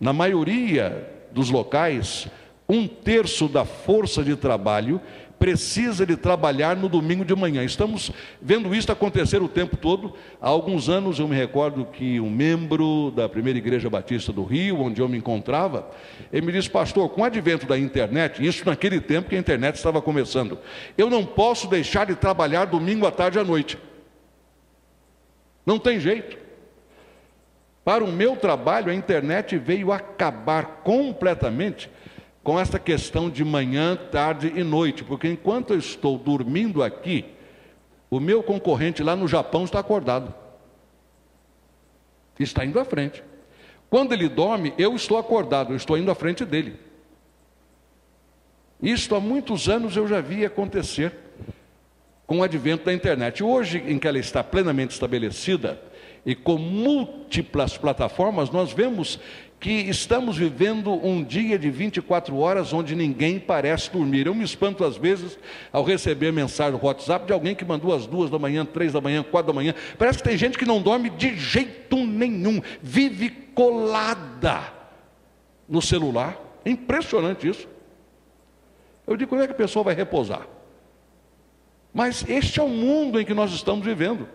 Na 0.00 0.12
maioria 0.12 1.06
dos 1.30 1.50
locais, 1.50 2.26
um 2.66 2.86
terço 2.86 3.48
da 3.48 3.64
força 3.64 4.22
de 4.22 4.34
trabalho 4.34 5.00
precisa 5.38 6.04
de 6.04 6.16
trabalhar 6.16 6.76
no 6.76 6.88
domingo 6.88 7.24
de 7.24 7.34
manhã. 7.34 7.64
Estamos 7.64 8.10
vendo 8.42 8.74
isso 8.74 8.90
acontecer 8.90 9.40
o 9.40 9.48
tempo 9.48 9.76
todo. 9.76 10.14
Há 10.40 10.48
alguns 10.48 10.88
anos 10.88 11.18
eu 11.18 11.28
me 11.28 11.36
recordo 11.36 11.84
que 11.86 12.18
um 12.20 12.30
membro 12.30 13.12
da 13.14 13.28
primeira 13.28 13.58
igreja 13.58 13.88
batista 13.88 14.32
do 14.32 14.44
Rio, 14.44 14.80
onde 14.80 15.00
eu 15.00 15.08
me 15.08 15.18
encontrava, 15.18 15.90
ele 16.32 16.46
me 16.46 16.52
disse, 16.52 16.68
pastor, 16.68 17.08
com 17.10 17.22
o 17.22 17.24
advento 17.24 17.66
da 17.66 17.78
internet, 17.78 18.44
isso 18.44 18.64
naquele 18.66 19.00
tempo 19.00 19.28
que 19.28 19.36
a 19.36 19.38
internet 19.38 19.76
estava 19.76 20.02
começando, 20.02 20.58
eu 20.96 21.08
não 21.08 21.24
posso 21.24 21.68
deixar 21.68 22.06
de 22.06 22.16
trabalhar 22.16 22.64
domingo 22.66 23.06
à 23.06 23.10
tarde 23.10 23.38
e 23.38 23.40
à 23.40 23.44
noite. 23.44 23.78
Não 25.64 25.78
tem 25.78 26.00
jeito. 26.00 26.36
Para 27.84 28.04
o 28.04 28.12
meu 28.12 28.36
trabalho, 28.36 28.90
a 28.90 28.94
internet 28.94 29.56
veio 29.56 29.92
acabar 29.92 30.82
completamente 30.84 31.90
com 32.48 32.58
essa 32.58 32.78
questão 32.78 33.28
de 33.28 33.44
manhã, 33.44 33.94
tarde 33.94 34.50
e 34.56 34.64
noite, 34.64 35.04
porque 35.04 35.28
enquanto 35.28 35.74
eu 35.74 35.78
estou 35.78 36.16
dormindo 36.16 36.82
aqui, 36.82 37.26
o 38.08 38.18
meu 38.18 38.42
concorrente 38.42 39.02
lá 39.02 39.14
no 39.14 39.28
Japão 39.28 39.64
está 39.64 39.78
acordado. 39.78 40.32
Está 42.40 42.64
indo 42.64 42.80
à 42.80 42.86
frente. 42.86 43.22
Quando 43.90 44.14
ele 44.14 44.30
dorme, 44.30 44.72
eu 44.78 44.96
estou 44.96 45.18
acordado, 45.18 45.74
eu 45.74 45.76
estou 45.76 45.98
indo 45.98 46.10
à 46.10 46.14
frente 46.14 46.42
dele. 46.42 46.80
Isto 48.80 49.14
há 49.14 49.20
muitos 49.20 49.68
anos 49.68 49.94
eu 49.94 50.08
já 50.08 50.22
vi 50.22 50.42
acontecer 50.46 51.12
com 52.26 52.38
o 52.38 52.42
advento 52.42 52.86
da 52.86 52.94
internet. 52.94 53.44
Hoje, 53.44 53.84
em 53.86 53.98
que 53.98 54.08
ela 54.08 54.18
está 54.18 54.42
plenamente 54.42 54.94
estabelecida 54.94 55.78
e 56.24 56.34
com 56.34 56.56
múltiplas 56.56 57.76
plataformas, 57.76 58.48
nós 58.48 58.72
vemos 58.72 59.20
que 59.60 59.70
estamos 59.70 60.36
vivendo 60.36 60.92
um 61.04 61.22
dia 61.22 61.58
de 61.58 61.68
24 61.68 62.36
horas 62.38 62.72
onde 62.72 62.94
ninguém 62.94 63.40
parece 63.40 63.90
dormir. 63.90 64.26
Eu 64.26 64.34
me 64.34 64.44
espanto 64.44 64.84
às 64.84 64.96
vezes 64.96 65.36
ao 65.72 65.82
receber 65.82 66.32
mensagem 66.32 66.78
no 66.78 66.86
WhatsApp 66.86 67.26
de 67.26 67.32
alguém 67.32 67.56
que 67.56 67.64
mandou 67.64 67.92
às 67.92 68.06
duas 68.06 68.30
da 68.30 68.38
manhã, 68.38 68.64
três 68.64 68.92
da 68.92 69.00
manhã, 69.00 69.22
quatro 69.22 69.52
da 69.52 69.52
manhã. 69.52 69.74
Parece 69.98 70.18
que 70.18 70.24
tem 70.28 70.38
gente 70.38 70.56
que 70.56 70.64
não 70.64 70.80
dorme 70.80 71.10
de 71.10 71.36
jeito 71.36 71.96
nenhum, 71.96 72.60
vive 72.80 73.30
colada 73.30 74.72
no 75.68 75.82
celular. 75.82 76.38
É 76.64 76.70
impressionante 76.70 77.48
isso. 77.48 77.66
Eu 79.06 79.16
digo, 79.16 79.30
como 79.30 79.42
é 79.42 79.46
que 79.46 79.52
a 79.52 79.56
pessoa 79.56 79.82
vai 79.82 79.94
repousar? 79.94 80.46
Mas 81.92 82.24
este 82.28 82.60
é 82.60 82.62
o 82.62 82.68
mundo 82.68 83.20
em 83.20 83.24
que 83.24 83.34
nós 83.34 83.52
estamos 83.52 83.84
vivendo. 83.84 84.28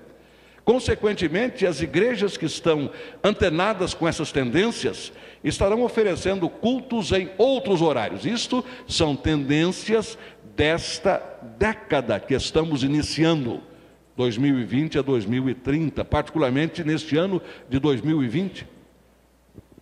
Consequentemente, 0.65 1.65
as 1.65 1.81
igrejas 1.81 2.37
que 2.37 2.45
estão 2.45 2.89
antenadas 3.23 3.93
com 3.93 4.07
essas 4.07 4.31
tendências 4.31 5.11
estarão 5.43 5.83
oferecendo 5.83 6.47
cultos 6.49 7.11
em 7.11 7.29
outros 7.37 7.81
horários. 7.81 8.25
Isto 8.25 8.63
são 8.87 9.15
tendências 9.15 10.17
desta 10.55 11.21
década 11.57 12.19
que 12.19 12.33
estamos 12.33 12.83
iniciando, 12.83 13.61
2020 14.15 14.99
a 14.99 15.01
2030, 15.01 16.05
particularmente 16.05 16.83
neste 16.83 17.17
ano 17.17 17.41
de 17.69 17.79
2020. 17.79 18.67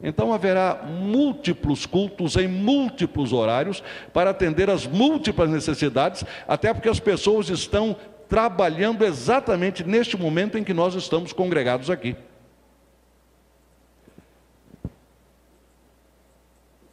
Então 0.04 0.34
haverá 0.34 0.84
múltiplos 0.84 1.86
cultos 1.86 2.36
em 2.36 2.48
múltiplos 2.48 3.32
horários 3.32 3.84
para 4.12 4.32
atender 4.32 4.68
às 4.70 4.88
múltiplas 4.88 5.50
necessidades, 5.50 6.24
até 6.48 6.74
porque 6.74 6.90
as 6.90 7.00
pessoas 7.00 7.50
estão 7.50 7.96
trabalhando 8.32 9.04
exatamente 9.04 9.84
neste 9.84 10.16
momento 10.16 10.58
em 10.58 10.64
que 10.64 10.74
nós 10.74 10.96
estamos 10.96 11.34
congregados 11.34 11.90
aqui. 11.90 12.16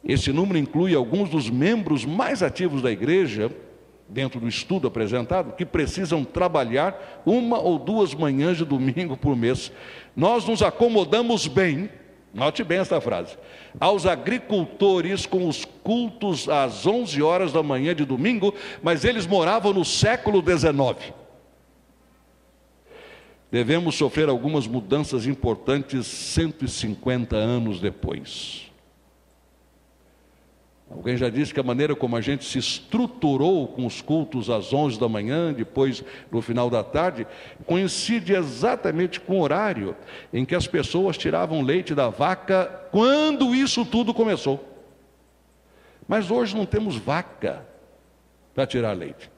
Esse 0.03 0.33
número 0.33 0.57
inclui 0.57 0.93
alguns 0.93 1.29
dos 1.29 1.49
membros 1.49 2.03
mais 2.03 2.43
ativos 2.43 2.81
da 2.81 2.91
igreja, 2.91 3.49
dentro 4.09 4.41
do 4.41 4.49
estudo 4.49 4.89
apresentado, 4.89 5.55
que 5.55 5.65
precisam 5.65 6.25
trabalhar 6.25 7.21
uma 7.25 7.57
ou 7.57 7.79
duas 7.79 8.13
manhãs 8.13 8.57
de 8.57 8.65
domingo 8.65 9.15
por 9.15 9.33
mês. 9.33 9.71
Nós 10.17 10.45
nos 10.45 10.61
acomodamos 10.61 11.47
bem, 11.47 11.89
note 12.33 12.65
bem 12.65 12.79
esta 12.79 12.99
frase, 12.99 13.37
aos 13.79 14.05
agricultores 14.05 15.25
com 15.25 15.47
os 15.47 15.63
cultos 15.63 16.49
às 16.49 16.85
11 16.85 17.21
horas 17.21 17.53
da 17.53 17.63
manhã 17.63 17.95
de 17.95 18.03
domingo, 18.03 18.53
mas 18.83 19.05
eles 19.05 19.25
moravam 19.25 19.71
no 19.71 19.85
século 19.85 20.41
19 20.41 21.18
devemos 23.51 23.95
sofrer 23.95 24.29
algumas 24.29 24.67
mudanças 24.67 25.25
importantes 25.25 26.05
150 26.07 27.35
anos 27.35 27.79
depois. 27.79 28.69
Alguém 30.89 31.15
já 31.15 31.29
disse 31.29 31.53
que 31.53 31.59
a 31.59 31.63
maneira 31.63 31.95
como 31.95 32.15
a 32.15 32.21
gente 32.21 32.43
se 32.43 32.57
estruturou 32.57 33.67
com 33.67 33.85
os 33.85 34.01
cultos 34.01 34.49
às 34.49 34.73
11 34.73 34.99
da 34.99 35.07
manhã, 35.07 35.53
depois 35.53 36.03
no 36.31 36.41
final 36.41 36.67
da 36.67 36.83
tarde, 36.83 37.27
coincide 37.65 38.33
exatamente 38.33 39.19
com 39.19 39.39
o 39.39 39.41
horário 39.41 39.95
em 40.33 40.43
que 40.43 40.55
as 40.55 40.65
pessoas 40.65 41.15
tiravam 41.15 41.61
leite 41.61 41.93
da 41.93 42.09
vaca 42.09 42.87
quando 42.91 43.53
isso 43.53 43.85
tudo 43.85 44.15
começou. 44.15 44.65
Mas 46.07 46.31
hoje 46.31 46.55
não 46.55 46.65
temos 46.65 46.95
vaca 46.95 47.67
para 48.55 48.65
tirar 48.65 48.93
leite. 48.93 49.29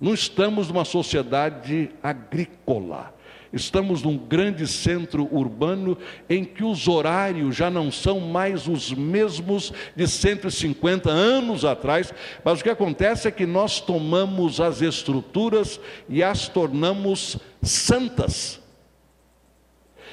Não 0.00 0.14
estamos 0.14 0.68
numa 0.68 0.84
sociedade 0.84 1.90
agrícola. 2.02 3.14
Estamos 3.52 4.02
num 4.02 4.18
grande 4.18 4.66
centro 4.66 5.26
urbano 5.34 5.96
em 6.28 6.44
que 6.44 6.62
os 6.62 6.86
horários 6.86 7.56
já 7.56 7.70
não 7.70 7.90
são 7.90 8.20
mais 8.20 8.68
os 8.68 8.92
mesmos 8.92 9.72
de 9.96 10.06
150 10.06 11.10
anos 11.10 11.64
atrás, 11.64 12.12
mas 12.44 12.60
o 12.60 12.62
que 12.62 12.68
acontece 12.68 13.26
é 13.26 13.30
que 13.30 13.46
nós 13.46 13.80
tomamos 13.80 14.60
as 14.60 14.82
estruturas 14.82 15.80
e 16.08 16.22
as 16.22 16.46
tornamos 16.46 17.38
santas. 17.62 18.60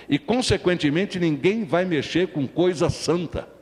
E, 0.08 0.18
consequentemente, 0.18 1.20
ninguém 1.20 1.66
vai 1.66 1.84
mexer 1.84 2.28
com 2.28 2.48
coisa 2.48 2.90
santa. 2.90 3.55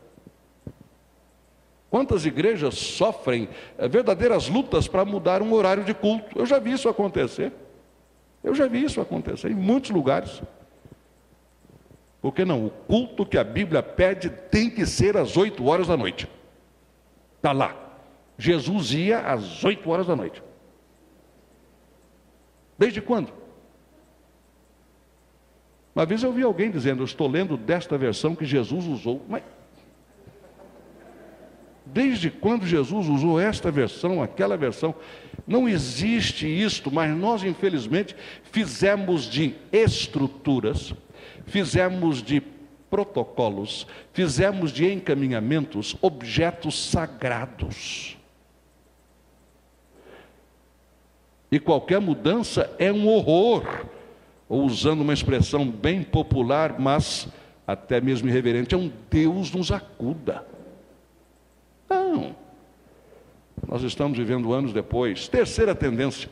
Quantas 1.93 2.25
igrejas 2.25 2.73
sofrem 2.73 3.47
eh, 3.77 3.87
verdadeiras 3.87 4.49
lutas 4.49 4.87
para 4.87 5.05
mudar 5.05 5.43
um 5.43 5.53
horário 5.53 5.83
de 5.83 5.93
culto? 5.93 6.39
Eu 6.39 6.43
já 6.43 6.57
vi 6.57 6.71
isso 6.71 6.89
acontecer. 6.89 7.53
Eu 8.43 8.55
já 8.55 8.65
vi 8.65 8.83
isso 8.83 8.99
acontecer 8.99 9.51
em 9.51 9.53
muitos 9.53 9.91
lugares. 9.91 10.41
Por 12.19 12.33
que 12.33 12.43
não? 12.43 12.65
O 12.65 12.71
culto 12.71 13.23
que 13.23 13.37
a 13.37 13.43
Bíblia 13.43 13.83
pede 13.83 14.31
tem 14.31 14.71
que 14.71 14.87
ser 14.87 15.15
às 15.15 15.37
8 15.37 15.63
horas 15.63 15.85
da 15.85 15.95
noite. 15.95 16.27
Está 17.35 17.51
lá. 17.51 17.75
Jesus 18.39 18.91
ia 18.91 19.19
às 19.19 19.63
8 19.63 19.87
horas 19.87 20.07
da 20.07 20.15
noite. 20.15 20.41
Desde 22.75 23.01
quando? 23.01 23.31
Uma 25.93 26.07
vez 26.07 26.23
eu 26.23 26.33
vi 26.33 26.41
alguém 26.41 26.71
dizendo, 26.71 27.03
eu 27.03 27.05
estou 27.05 27.27
lendo 27.27 27.55
desta 27.55 27.99
versão 27.99 28.35
que 28.35 28.45
Jesus 28.45 28.87
usou. 28.87 29.21
Mas 29.29 29.43
Desde 31.93 32.31
quando 32.31 32.65
Jesus 32.65 33.07
usou 33.07 33.39
esta 33.39 33.69
versão, 33.69 34.23
aquela 34.23 34.57
versão, 34.57 34.95
não 35.45 35.69
existe 35.69 36.47
isto, 36.47 36.91
mas 36.91 37.15
nós, 37.15 37.43
infelizmente, 37.43 38.15
fizemos 38.51 39.25
de 39.25 39.53
estruturas, 39.71 40.93
fizemos 41.45 42.23
de 42.23 42.41
protocolos, 42.89 43.85
fizemos 44.11 44.71
de 44.71 44.91
encaminhamentos 44.91 45.95
objetos 46.01 46.89
sagrados. 46.89 48.17
E 51.51 51.59
qualquer 51.59 52.01
mudança 52.01 52.73
é 52.79 52.91
um 52.91 53.07
horror, 53.07 53.85
ou 54.49 54.63
usando 54.63 55.01
uma 55.01 55.13
expressão 55.13 55.69
bem 55.69 56.01
popular, 56.01 56.79
mas 56.79 57.27
até 57.67 58.01
mesmo 58.01 58.27
irreverente, 58.27 58.73
é 58.73 58.77
um 58.77 58.91
Deus 59.09 59.51
nos 59.51 59.71
acuda. 59.71 60.52
Não. 62.13 62.35
Nós 63.67 63.81
estamos 63.81 64.17
vivendo 64.17 64.53
anos 64.53 64.71
depois. 64.71 65.27
Terceira 65.27 65.73
tendência: 65.73 66.29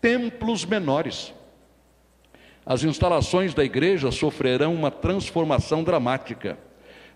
templos 0.00 0.64
menores. 0.64 1.34
As 2.64 2.84
instalações 2.84 3.52
da 3.52 3.64
igreja 3.64 4.10
sofrerão 4.10 4.74
uma 4.74 4.90
transformação 4.90 5.82
dramática. 5.84 6.58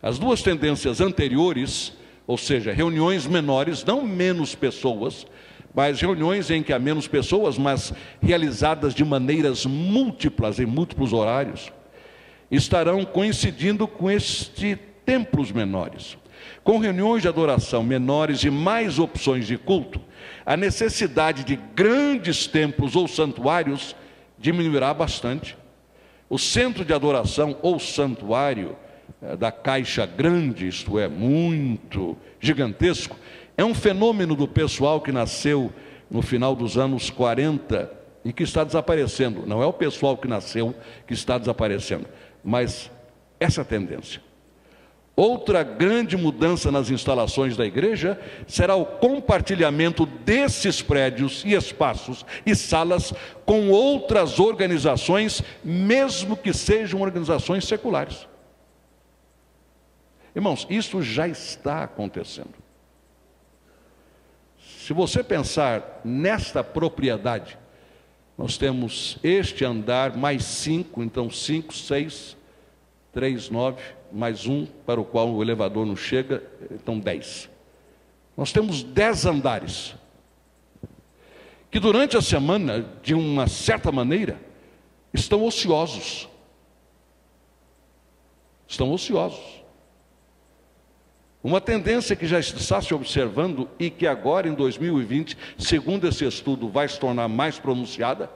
As 0.03 0.19
duas 0.19 0.43
tendências 0.43 1.01
anteriores, 1.01 1.95
ou 2.27 2.37
seja, 2.37 2.73
reuniões 2.73 3.27
menores, 3.27 3.85
não 3.85 4.03
menos 4.03 4.55
pessoas, 4.55 5.27
mas 5.75 6.01
reuniões 6.01 6.51
em 6.51 6.63
que 6.63 6.73
há 6.73 6.79
menos 6.79 7.09
pessoas, 7.09 7.57
mas 7.57 7.93
realizadas 8.21 8.95
de 8.95 9.05
maneiras 9.05 9.65
múltiplas, 9.65 10.59
em 10.59 10.67
múltiplos 10.67 11.13
horários, 11.13 11.73
estarão 12.51 13.05
coincidindo 13.05 13.89
com 13.89 14.11
este 14.11 14.77
templos 15.07 15.51
menores. 15.53 16.19
Com 16.65 16.79
reuniões 16.79 17.21
de 17.21 17.29
adoração 17.29 17.83
menores 17.83 18.43
e 18.43 18.51
mais 18.51 18.99
opções 18.99 19.47
de 19.47 19.59
culto, 19.59 20.01
a 20.47 20.57
necessidade 20.57 21.45
de 21.45 21.57
grandes 21.57 22.47
templos 22.47 22.97
ou 22.97 23.07
santuários 23.07 23.95
diminuirá 24.39 24.95
bastante. 24.95 25.59
O 26.29 26.39
centro 26.39 26.83
de 26.83 26.95
adoração 26.95 27.59
ou 27.61 27.79
santuário 27.79 28.77
eh, 29.21 29.37
da 29.37 29.53
caixa 29.53 30.07
grande, 30.07 30.67
isto 30.67 30.99
é, 30.99 31.07
muito 31.07 32.17
gigantesco, 32.41 33.17
É 33.57 33.65
um 33.65 33.75
fenômeno 33.75 34.35
do 34.35 34.49
pessoal 34.49 35.01
que 35.01 35.13
nasceu 35.13 35.73
no 36.11 36.23
final 36.23 36.57
dos 36.57 36.77
anos 36.77 37.09
40 37.09 37.89
e 38.25 38.33
que 38.33 38.43
está 38.43 38.65
desaparecendo. 38.65 39.47
Não 39.47 39.63
é 39.63 39.67
o 39.67 39.73
pessoal 39.73 40.17
que 40.17 40.27
nasceu 40.27 40.75
que 41.07 41.15
está 41.15 41.39
desaparecendo, 41.39 42.07
mas 42.43 42.91
essa 43.39 43.65
tendência. 43.65 44.21
Outra 45.17 45.63
grande 45.63 46.17
mudança 46.17 46.73
nas 46.73 46.91
instalações 46.91 47.57
da 47.57 47.65
igreja 47.65 48.21
será 48.49 48.75
o 48.75 48.85
compartilhamento 48.85 50.05
desses 50.05 50.83
prédios 50.83 51.45
e 51.45 51.55
espaços 51.55 52.27
e 52.45 52.55
salas 52.57 53.15
com 53.47 53.71
outras 53.71 54.41
organizações, 54.41 55.41
mesmo 55.63 56.37
que 56.37 56.53
sejam 56.53 57.01
organizações 57.01 57.65
seculares. 57.65 58.27
Irmãos, 60.35 60.67
isso 60.69 61.01
já 61.01 61.29
está 61.29 61.85
acontecendo. 61.85 62.55
Se 64.81 64.93
você 64.93 65.23
pensar 65.23 66.01
nesta 66.05 66.65
propriedade, 66.65 67.57
nós 68.37 68.59
temos 68.59 69.17
este 69.23 69.65
andar 69.65 70.17
mais 70.17 70.45
cinco, 70.45 71.05
então 71.05 71.31
cinco, 71.31 71.73
seis, 71.73 72.37
três, 73.15 73.49
nove 73.49 73.81
mais 74.11 74.47
um 74.47 74.67
para 74.67 75.01
o 75.01 75.05
qual 75.05 75.33
o 75.33 75.43
elevador 75.43 75.87
não 75.87 75.97
chega, 75.97 76.43
então 76.71 76.99
dez. 76.99 77.49
Nós 78.37 78.53
temos 78.53 78.83
dez 78.83 79.25
andares, 79.25 79.95
que 81.71 81.79
durante 81.79 82.17
a 82.17 82.23
semana, 82.23 82.85
de 83.03 83.15
uma 83.15 83.47
certa 83.47 83.91
maneira, 83.91 84.39
estão 85.13 85.45
ociosos. 85.45 86.29
Estão 88.67 88.93
ociosos. 88.93 89.63
Uma 91.43 91.61
tendência 91.61 92.17
que 92.17 92.27
já 92.27 92.41
está 92.41 92.81
se 92.81 92.95
observando 92.95 93.69
e 93.79 93.91
que 93.91 94.07
agora 94.07 94.49
em 94.49 94.55
2020, 94.55 95.37
segundo 95.59 96.09
esse 96.09 96.25
estudo, 96.25 96.69
vai 96.69 96.89
se 96.89 96.99
tornar 96.99 97.29
mais 97.29 97.59
pronunciada, 97.59 98.31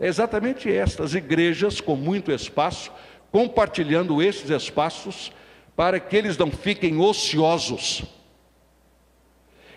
é 0.00 0.06
exatamente 0.06 0.70
estas 0.70 1.14
igrejas 1.14 1.80
com 1.80 1.96
muito 1.96 2.30
espaço 2.30 2.90
compartilhando 3.30 4.22
esses 4.22 4.50
espaços 4.50 5.32
para 5.76 6.00
que 6.00 6.16
eles 6.16 6.36
não 6.36 6.50
fiquem 6.50 6.98
ociosos. 6.98 8.02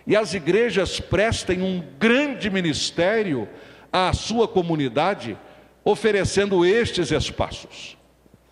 E 0.05 0.15
as 0.15 0.33
igrejas 0.33 0.99
prestem 0.99 1.61
um 1.61 1.83
grande 1.99 2.49
ministério 2.49 3.47
à 3.93 4.11
sua 4.13 4.47
comunidade, 4.47 5.37
oferecendo 5.83 6.65
estes 6.65 7.11
espaços. 7.11 7.97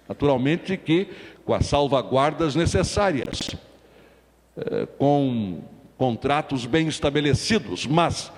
Naturalmente 0.08 0.78
que 0.78 1.08
com 1.46 1.54
as 1.54 1.66
salvaguardas 1.66 2.56
necessárias, 2.56 3.56
eh, 4.58 4.88
com 4.98 5.64
contratos 5.98 6.66
bem 6.66 6.88
estabelecidos, 6.88 7.86
mas 7.88 8.32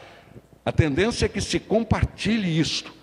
a 0.65 0.71
tendência 0.71 1.25
é 1.25 1.29
que 1.29 1.41
se 1.41 1.59
compartilhe 1.59 2.59
isto 2.59 3.00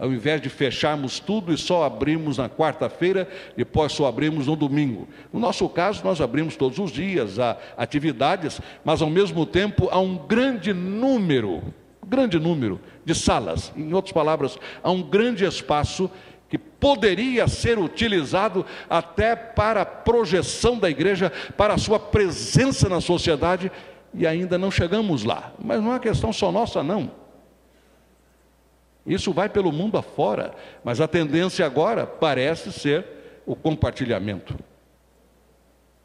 ao 0.00 0.10
invés 0.10 0.40
de 0.40 0.48
fecharmos 0.48 1.20
tudo 1.20 1.52
e 1.52 1.58
só 1.58 1.84
abrimos 1.84 2.38
na 2.38 2.48
quarta-feira, 2.48 3.28
depois 3.54 3.92
só 3.92 4.06
abrimos 4.06 4.46
no 4.46 4.56
domingo. 4.56 5.06
No 5.30 5.38
nosso 5.38 5.68
caso, 5.68 6.02
nós 6.02 6.22
abrimos 6.22 6.56
todos 6.56 6.78
os 6.78 6.90
dias, 6.90 7.38
há 7.38 7.58
atividades, 7.76 8.60
mas 8.82 9.02
ao 9.02 9.10
mesmo 9.10 9.44
tempo 9.44 9.88
há 9.92 10.00
um 10.00 10.16
grande 10.16 10.72
número, 10.72 11.62
grande 12.06 12.38
número 12.38 12.80
de 13.04 13.14
salas. 13.14 13.70
Em 13.76 13.92
outras 13.92 14.12
palavras, 14.12 14.58
há 14.82 14.90
um 14.90 15.02
grande 15.02 15.44
espaço 15.44 16.10
que 16.48 16.56
poderia 16.56 17.46
ser 17.46 17.78
utilizado 17.78 18.64
até 18.88 19.36
para 19.36 19.82
a 19.82 19.86
projeção 19.86 20.78
da 20.78 20.88
igreja, 20.88 21.30
para 21.58 21.74
a 21.74 21.78
sua 21.78 22.00
presença 22.00 22.88
na 22.88 23.02
sociedade, 23.02 23.70
e 24.14 24.26
ainda 24.26 24.56
não 24.56 24.70
chegamos 24.70 25.24
lá. 25.24 25.52
Mas 25.62 25.80
não 25.82 25.94
é 25.94 25.98
questão 25.98 26.32
só 26.32 26.50
nossa, 26.50 26.82
não. 26.82 27.19
Isso 29.06 29.32
vai 29.32 29.48
pelo 29.48 29.72
mundo 29.72 29.96
afora, 29.96 30.52
mas 30.84 31.00
a 31.00 31.08
tendência 31.08 31.64
agora 31.64 32.06
parece 32.06 32.72
ser 32.72 33.04
o 33.46 33.56
compartilhamento. 33.56 34.56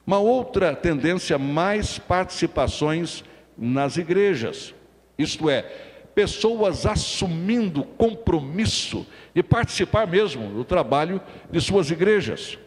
Uma 0.06 0.20
outra 0.20 0.76
tendência, 0.76 1.38
mais 1.38 1.98
participações 1.98 3.24
nas 3.58 3.98
igrejas, 3.98 4.74
isto 5.18 5.50
é, 5.50 5.62
pessoas 6.14 6.86
assumindo 6.86 7.84
compromisso 7.84 9.06
de 9.34 9.44
participar 9.44 10.08
mesmo 10.08 10.50
do 10.50 10.64
trabalho 10.64 11.22
de 11.52 11.60
suas 11.60 11.92
igrejas. 11.92 12.58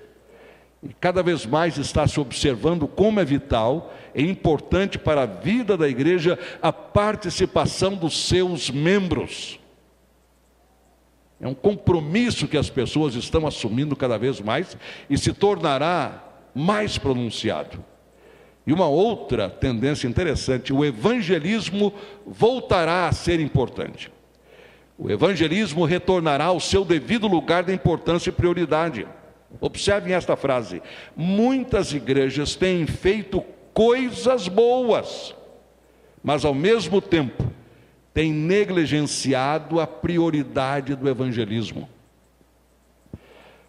E 0.83 0.91
cada 1.01 1.23
vez 1.23 1.45
mais 1.45 1.77
está 1.79 2.07
se 2.07 2.21
observando 2.21 2.87
como 2.87 3.19
é 3.19 3.25
vital 3.25 3.93
e 4.15 4.23
importante 4.23 4.99
para 4.99 5.23
a 5.23 5.27
vida 5.27 5.77
da 5.77 5.89
igreja 5.89 6.39
a 6.63 6.73
participação 6.73 7.95
dos 7.95 8.29
seus 8.29 8.71
membros. 8.71 9.58
É 11.41 11.47
um 11.47 11.55
compromisso 11.55 12.49
que 12.49 12.57
as 12.57 12.69
pessoas 12.69 13.15
estão 13.15 13.47
assumindo 13.47 13.95
cada 13.95 14.19
vez 14.19 14.41
mais 14.41 14.77
e 15.09 15.17
se 15.17 15.33
tornará 15.33 16.25
mais 16.55 16.99
pronunciado. 16.99 17.85
E 18.67 18.73
uma 18.73 18.89
outra 18.89 19.49
tendência 19.49 20.09
interessante: 20.09 20.73
o 20.73 20.85
evangelismo 20.85 21.93
voltará 22.27 23.07
a 23.07 23.13
ser 23.13 23.41
importante. 23.41 24.11
O 24.99 25.09
evangelismo 25.09 25.85
retornará 25.85 26.47
ao 26.47 26.59
seu 26.59 26.85
devido 26.85 27.29
lugar 27.29 27.63
de 27.63 27.73
importância 27.73 28.31
e 28.31 28.33
prioridade. 28.33 29.07
Observem 29.61 30.13
esta 30.13 30.37
frase: 30.37 30.83
muitas 31.17 31.93
igrejas 31.93 32.57
têm 32.57 32.85
feito 32.85 33.45
coisas 33.73 34.49
boas, 34.49 35.35
mas 36.23 36.45
ao 36.45 36.53
mesmo 36.53 37.01
tempo 37.01 37.49
tem 38.19 38.33
negligenciado 38.33 39.79
a 39.79 39.87
prioridade 39.87 40.97
do 40.97 41.09
evangelismo. 41.09 41.89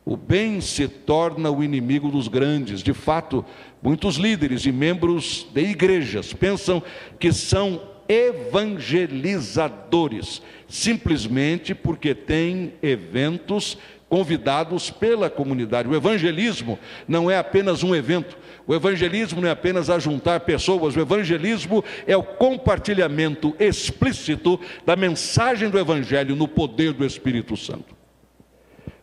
O 0.03 0.17
bem 0.17 0.59
se 0.59 0.87
torna 0.87 1.51
o 1.51 1.63
inimigo 1.63 2.09
dos 2.09 2.27
grandes. 2.27 2.81
De 2.81 2.91
fato, 2.91 3.45
muitos 3.79 4.15
líderes 4.15 4.65
e 4.65 4.71
membros 4.71 5.45
de 5.53 5.61
igrejas 5.61 6.33
pensam 6.33 6.81
que 7.19 7.31
são 7.31 7.79
evangelizadores, 8.07 10.41
simplesmente 10.67 11.75
porque 11.75 12.15
têm 12.15 12.73
eventos 12.81 13.77
convidados 14.09 14.89
pela 14.89 15.29
comunidade. 15.29 15.87
O 15.87 15.95
evangelismo 15.95 16.79
não 17.07 17.29
é 17.29 17.37
apenas 17.37 17.83
um 17.83 17.95
evento, 17.95 18.35
o 18.65 18.73
evangelismo 18.73 19.39
não 19.39 19.47
é 19.47 19.51
apenas 19.51 19.89
ajuntar 19.89 20.41
pessoas, 20.41 20.95
o 20.95 20.99
evangelismo 20.99 21.83
é 22.07 22.17
o 22.17 22.23
compartilhamento 22.23 23.55
explícito 23.59 24.59
da 24.85 24.95
mensagem 24.95 25.69
do 25.69 25.77
evangelho 25.77 26.35
no 26.35 26.47
poder 26.47 26.91
do 26.91 27.05
Espírito 27.05 27.55
Santo. 27.55 27.95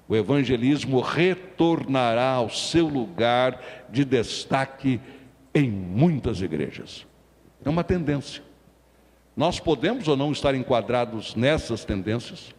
O 0.08 0.14
evangelismo 0.14 1.00
retornará 1.00 2.30
ao 2.32 2.50
seu 2.50 2.86
lugar 2.86 3.60
de 3.88 4.04
destaque 4.04 5.00
em 5.54 5.70
muitas 5.70 6.42
igrejas. 6.42 7.06
É 7.64 7.70
uma 7.70 7.82
tendência. 7.82 8.42
Nós 9.36 9.58
podemos 9.58 10.06
ou 10.06 10.16
não 10.16 10.32
estar 10.32 10.54
enquadrados 10.54 11.34
nessas 11.34 11.84
tendências, 11.84 12.54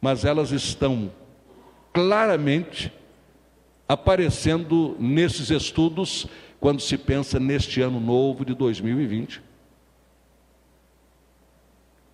mas 0.00 0.24
elas 0.24 0.52
estão 0.52 1.10
claramente 1.96 2.92
aparecendo 3.88 4.94
nesses 5.00 5.48
estudos 5.48 6.26
quando 6.60 6.82
se 6.82 6.98
pensa 6.98 7.40
neste 7.40 7.80
ano 7.80 7.98
novo 7.98 8.44
de 8.44 8.54
2020. 8.54 9.40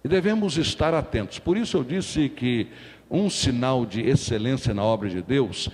E 0.05 0.09
devemos 0.09 0.57
estar 0.57 0.95
atentos. 0.95 1.41
Por 1.41 1.57
isso 1.57 1.76
eu 1.76 1.83
disse 1.83 2.28
que 2.28 2.68
um 3.11 3.28
sinal 3.28 3.85
de 3.85 4.03
excelência 4.03 4.72
na 4.72 4.85
obra 4.85 5.09
de 5.09 5.20
Deus 5.20 5.68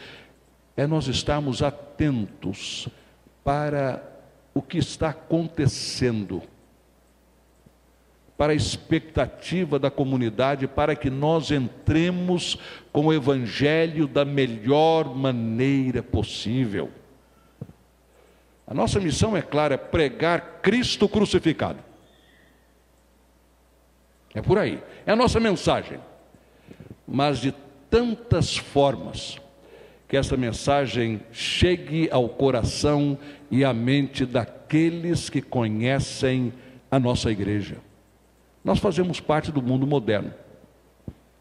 é 0.75 0.87
nós 0.87 1.07
estarmos 1.07 1.63
atentos 1.63 2.89
para 3.45 4.03
o 4.55 4.63
que 4.63 4.79
está 4.79 5.11
acontecendo 5.11 6.43
para 8.39 8.53
a 8.53 8.57
expectativa 8.57 9.80
da 9.80 9.91
comunidade, 9.91 10.68
para 10.68 10.95
que 10.95 11.11
nós 11.11 11.51
entremos 11.51 12.57
com 12.93 13.07
o 13.07 13.12
Evangelho 13.12 14.07
da 14.07 14.24
melhor 14.24 15.12
maneira 15.12 16.05
possível. 16.05 16.89
A 18.64 18.72
nossa 18.72 19.01
missão 19.01 19.36
é 19.36 19.43
clara: 19.43 19.74
é 19.74 19.76
pregar 19.76 20.61
Cristo 20.62 21.09
crucificado. 21.09 21.80
É 24.32 24.41
por 24.41 24.57
aí, 24.57 24.80
é 25.05 25.11
a 25.11 25.16
nossa 25.16 25.41
mensagem. 25.41 25.99
Mas 27.09 27.41
de 27.41 27.53
tantas 27.91 28.57
formas 28.57 29.41
que 30.07 30.16
essa 30.16 30.36
mensagem 30.36 31.20
chegue 31.32 32.09
ao 32.12 32.28
coração 32.28 33.18
e 33.51 33.64
à 33.64 33.74
mente 33.74 34.24
daqueles 34.24 35.28
que 35.28 35.43
conhecem 35.43 36.53
a 36.89 37.01
nossa 37.01 37.32
igreja. 37.32 37.88
Nós 38.69 38.81
fazemos 38.81 39.19
parte 39.19 39.51
do 39.51 39.62
mundo 39.62 39.87
moderno. 39.87 40.31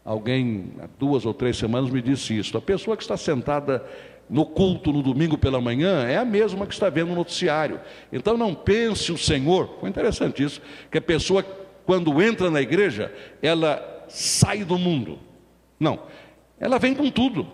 Alguém, 0.02 0.72
há 0.80 0.88
duas 0.98 1.26
ou 1.26 1.34
três 1.34 1.58
semanas, 1.58 1.90
me 1.90 2.00
disse 2.00 2.38
isso. 2.38 2.56
A 2.56 2.60
pessoa 2.62 2.96
que 2.96 3.02
está 3.02 3.18
sentada 3.18 3.84
no 4.30 4.46
culto 4.46 4.90
no 4.90 5.02
domingo 5.02 5.36
pela 5.36 5.60
manhã 5.60 6.06
é 6.06 6.16
a 6.16 6.24
mesma 6.24 6.66
que 6.66 6.72
está 6.72 6.88
vendo 6.88 7.08
no 7.08 7.16
noticiário. 7.16 7.82
Então 8.10 8.38
não 8.38 8.54
pense 8.54 9.12
o 9.12 9.18
Senhor, 9.18 9.76
foi 9.78 9.90
interessante 9.90 10.42
isso, 10.42 10.62
que 10.90 10.96
a 10.96 11.02
pessoa 11.02 11.44
quando 11.84 12.22
entra 12.22 12.50
na 12.50 12.62
igreja, 12.62 13.12
ela 13.42 14.06
sai 14.08 14.64
do 14.64 14.78
mundo. 14.78 15.18
Não, 15.78 15.98
ela 16.58 16.78
vem 16.78 16.94
com 16.94 17.10
tudo. 17.10 17.46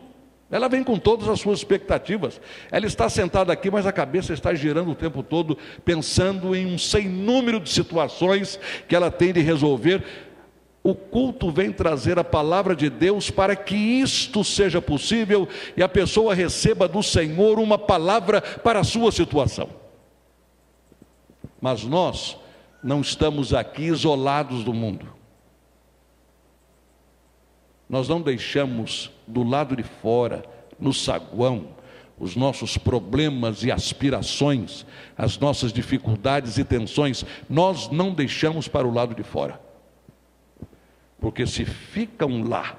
Ela 0.54 0.68
vem 0.68 0.84
com 0.84 0.96
todas 0.96 1.28
as 1.28 1.40
suas 1.40 1.58
expectativas. 1.58 2.40
Ela 2.70 2.86
está 2.86 3.08
sentada 3.08 3.52
aqui, 3.52 3.72
mas 3.72 3.86
a 3.86 3.92
cabeça 3.92 4.32
está 4.32 4.54
girando 4.54 4.92
o 4.92 4.94
tempo 4.94 5.20
todo, 5.20 5.58
pensando 5.84 6.54
em 6.54 6.64
um 6.64 6.78
sem 6.78 7.08
número 7.08 7.58
de 7.58 7.68
situações 7.68 8.60
que 8.86 8.94
ela 8.94 9.10
tem 9.10 9.32
de 9.32 9.40
resolver. 9.40 10.04
O 10.80 10.94
culto 10.94 11.50
vem 11.50 11.72
trazer 11.72 12.20
a 12.20 12.22
palavra 12.22 12.76
de 12.76 12.88
Deus 12.88 13.32
para 13.32 13.56
que 13.56 13.74
isto 13.74 14.44
seja 14.44 14.80
possível 14.80 15.48
e 15.76 15.82
a 15.82 15.88
pessoa 15.88 16.36
receba 16.36 16.86
do 16.86 17.02
Senhor 17.02 17.58
uma 17.58 17.76
palavra 17.76 18.40
para 18.40 18.78
a 18.78 18.84
sua 18.84 19.10
situação. 19.10 19.68
Mas 21.60 21.82
nós 21.82 22.36
não 22.80 23.00
estamos 23.00 23.52
aqui 23.52 23.86
isolados 23.86 24.62
do 24.62 24.72
mundo. 24.72 25.12
Nós 27.88 28.08
não 28.08 28.22
deixamos 28.22 29.10
do 29.26 29.42
lado 29.42 29.76
de 29.76 29.82
fora, 29.82 30.44
no 30.78 30.92
saguão, 30.92 31.68
os 32.18 32.36
nossos 32.36 32.78
problemas 32.78 33.64
e 33.64 33.72
aspirações, 33.72 34.86
as 35.16 35.38
nossas 35.38 35.72
dificuldades 35.72 36.58
e 36.58 36.64
tensões, 36.64 37.24
nós 37.48 37.90
não 37.90 38.12
deixamos 38.12 38.68
para 38.68 38.86
o 38.86 38.92
lado 38.92 39.14
de 39.14 39.22
fora. 39.22 39.60
Porque 41.18 41.46
se 41.46 41.64
ficam 41.64 42.42
lá, 42.42 42.76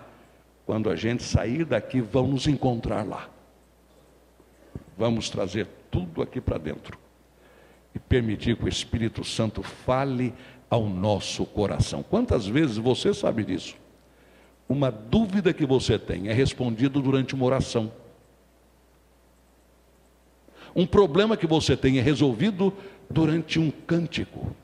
quando 0.66 0.89
a 0.89 0.96
gente 0.96 1.24
sair 1.24 1.66
daqui, 1.66 2.00
vão 2.00 2.28
nos 2.28 2.48
encontrar 2.48 3.06
lá. 3.06 3.30
Vamos 4.98 5.30
trazer 5.30 5.68
tudo 5.91 6.22
aqui 6.22 6.39
para 6.39 6.58
dentro 6.58 6.98
e 7.93 8.00
permitir 8.00 8.58
que 8.58 8.66
o 8.66 8.70
Espírito 8.70 9.24
Santo 9.24 9.62
fale 9.62 10.34
ao 10.70 10.88
nosso 10.88 11.46
coração. 11.46 12.04
Quantas 12.04 12.48
vezes 12.48 12.78
você 12.78 13.14
sabe 13.14 13.43
disso? 13.43 13.76
Uma 14.68 14.91
dúvida 14.91 15.53
que 15.53 15.66
você 15.66 15.97
tem 15.99 16.28
é 16.28 16.34
respondido 16.34 17.01
durante 17.01 17.36
uma 17.36 17.45
oração. 17.45 17.91
Um 20.76 20.86
problema 20.86 21.38
que 21.38 21.47
você 21.47 21.78
tem 21.78 21.99
é 21.99 22.01
resolvido 22.01 22.74
durante 23.09 23.59
um 23.59 23.72
cântico. 23.72 24.55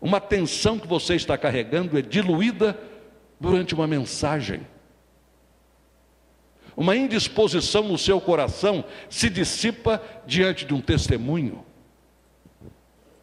Uma 0.00 0.20
tensão 0.20 0.78
que 0.78 0.86
você 0.86 1.14
está 1.14 1.38
carregando 1.38 1.98
é 1.98 2.02
diluída 2.02 2.78
durante 3.40 3.74
uma 3.74 3.86
mensagem. 3.86 4.66
Uma 6.76 6.94
indisposição 6.94 7.88
no 7.88 7.98
seu 7.98 8.20
coração 8.20 8.84
se 9.10 9.28
dissipa 9.28 10.00
diante 10.26 10.64
de 10.64 10.74
um 10.74 10.80
testemunho. 10.80 11.64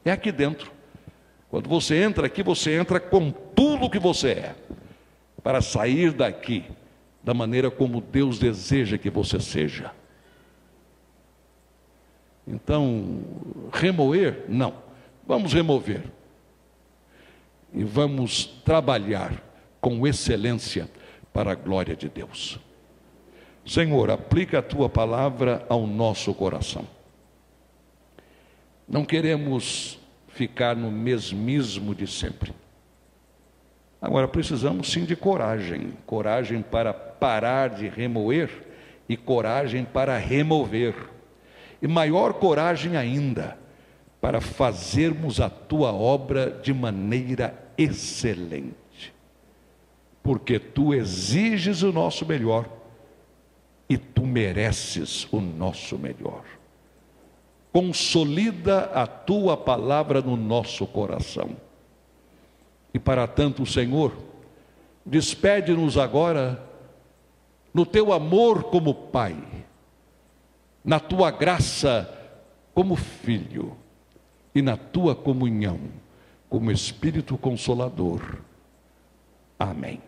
É 0.03 0.11
aqui 0.11 0.31
dentro. 0.31 0.74
Quando 1.55 1.69
você 1.69 2.03
entra 2.03 2.27
aqui, 2.27 2.43
você 2.43 2.77
entra 2.77 2.99
com 2.99 3.31
tudo 3.31 3.89
que 3.89 3.97
você 3.97 4.31
é, 4.31 4.55
para 5.41 5.61
sair 5.61 6.11
daqui 6.11 6.65
da 7.23 7.33
maneira 7.33 7.71
como 7.71 8.01
Deus 8.01 8.37
deseja 8.37 8.97
que 8.97 9.09
você 9.09 9.39
seja. 9.39 9.93
Então, 12.45 13.23
remover? 13.71 14.43
Não. 14.49 14.73
Vamos 15.25 15.53
remover. 15.53 16.03
E 17.73 17.85
vamos 17.85 18.47
trabalhar 18.65 19.41
com 19.79 20.05
excelência 20.05 20.91
para 21.31 21.53
a 21.53 21.55
glória 21.55 21.95
de 21.95 22.09
Deus. 22.09 22.59
Senhor, 23.65 24.11
aplica 24.11 24.59
a 24.59 24.61
tua 24.61 24.89
palavra 24.89 25.65
ao 25.69 25.87
nosso 25.87 26.33
coração. 26.33 26.85
Não 28.85 29.05
queremos 29.05 30.03
ficar 30.35 30.75
no 30.75 30.91
mesmismo 30.91 31.95
de 31.95 32.05
sempre. 32.05 32.53
Agora, 34.01 34.27
precisamos 34.27 34.91
sim 34.91 35.05
de 35.05 35.15
coragem 35.15 35.93
coragem 36.05 36.61
para 36.61 36.93
parar 36.93 37.69
de 37.69 37.87
remoer 37.87 38.49
e 39.07 39.15
coragem 39.15 39.85
para 39.85 40.17
remover. 40.17 40.93
E 41.81 41.87
maior 41.87 42.33
coragem 42.33 42.97
ainda 42.97 43.57
para 44.19 44.41
fazermos 44.41 45.39
a 45.39 45.49
tua 45.49 45.93
obra 45.93 46.51
de 46.51 46.73
maneira 46.73 47.57
excelente. 47.77 49.13
Porque 50.21 50.59
tu 50.59 50.93
exiges 50.93 51.81
o 51.81 51.93
nosso 51.93 52.25
melhor 52.25 52.67
e 53.87 53.97
tu 53.97 54.25
mereces 54.25 55.31
o 55.31 55.39
nosso 55.39 55.97
melhor 55.97 56.43
consolida 57.75 58.89
a 58.93 59.05
tua 59.05 59.57
palavra 59.57 60.21
no 60.21 60.37
nosso 60.37 60.87
coração. 60.87 61.57
E 62.93 62.97
para 62.97 63.27
tanto, 63.27 63.65
Senhor, 63.65 64.17
despede-nos 65.05 65.97
agora 65.97 66.65
no 67.73 67.85
teu 67.85 68.13
amor 68.13 68.63
como 68.63 68.93
Pai, 68.93 69.35
na 70.85 71.01
tua 71.01 71.29
graça 71.31 72.09
como 72.73 72.95
Filho 72.95 73.75
e 74.55 74.61
na 74.61 74.77
tua 74.77 75.13
comunhão 75.13 75.81
como 76.47 76.71
Espírito 76.71 77.37
Consolador. 77.37 78.37
Amém. 79.59 80.01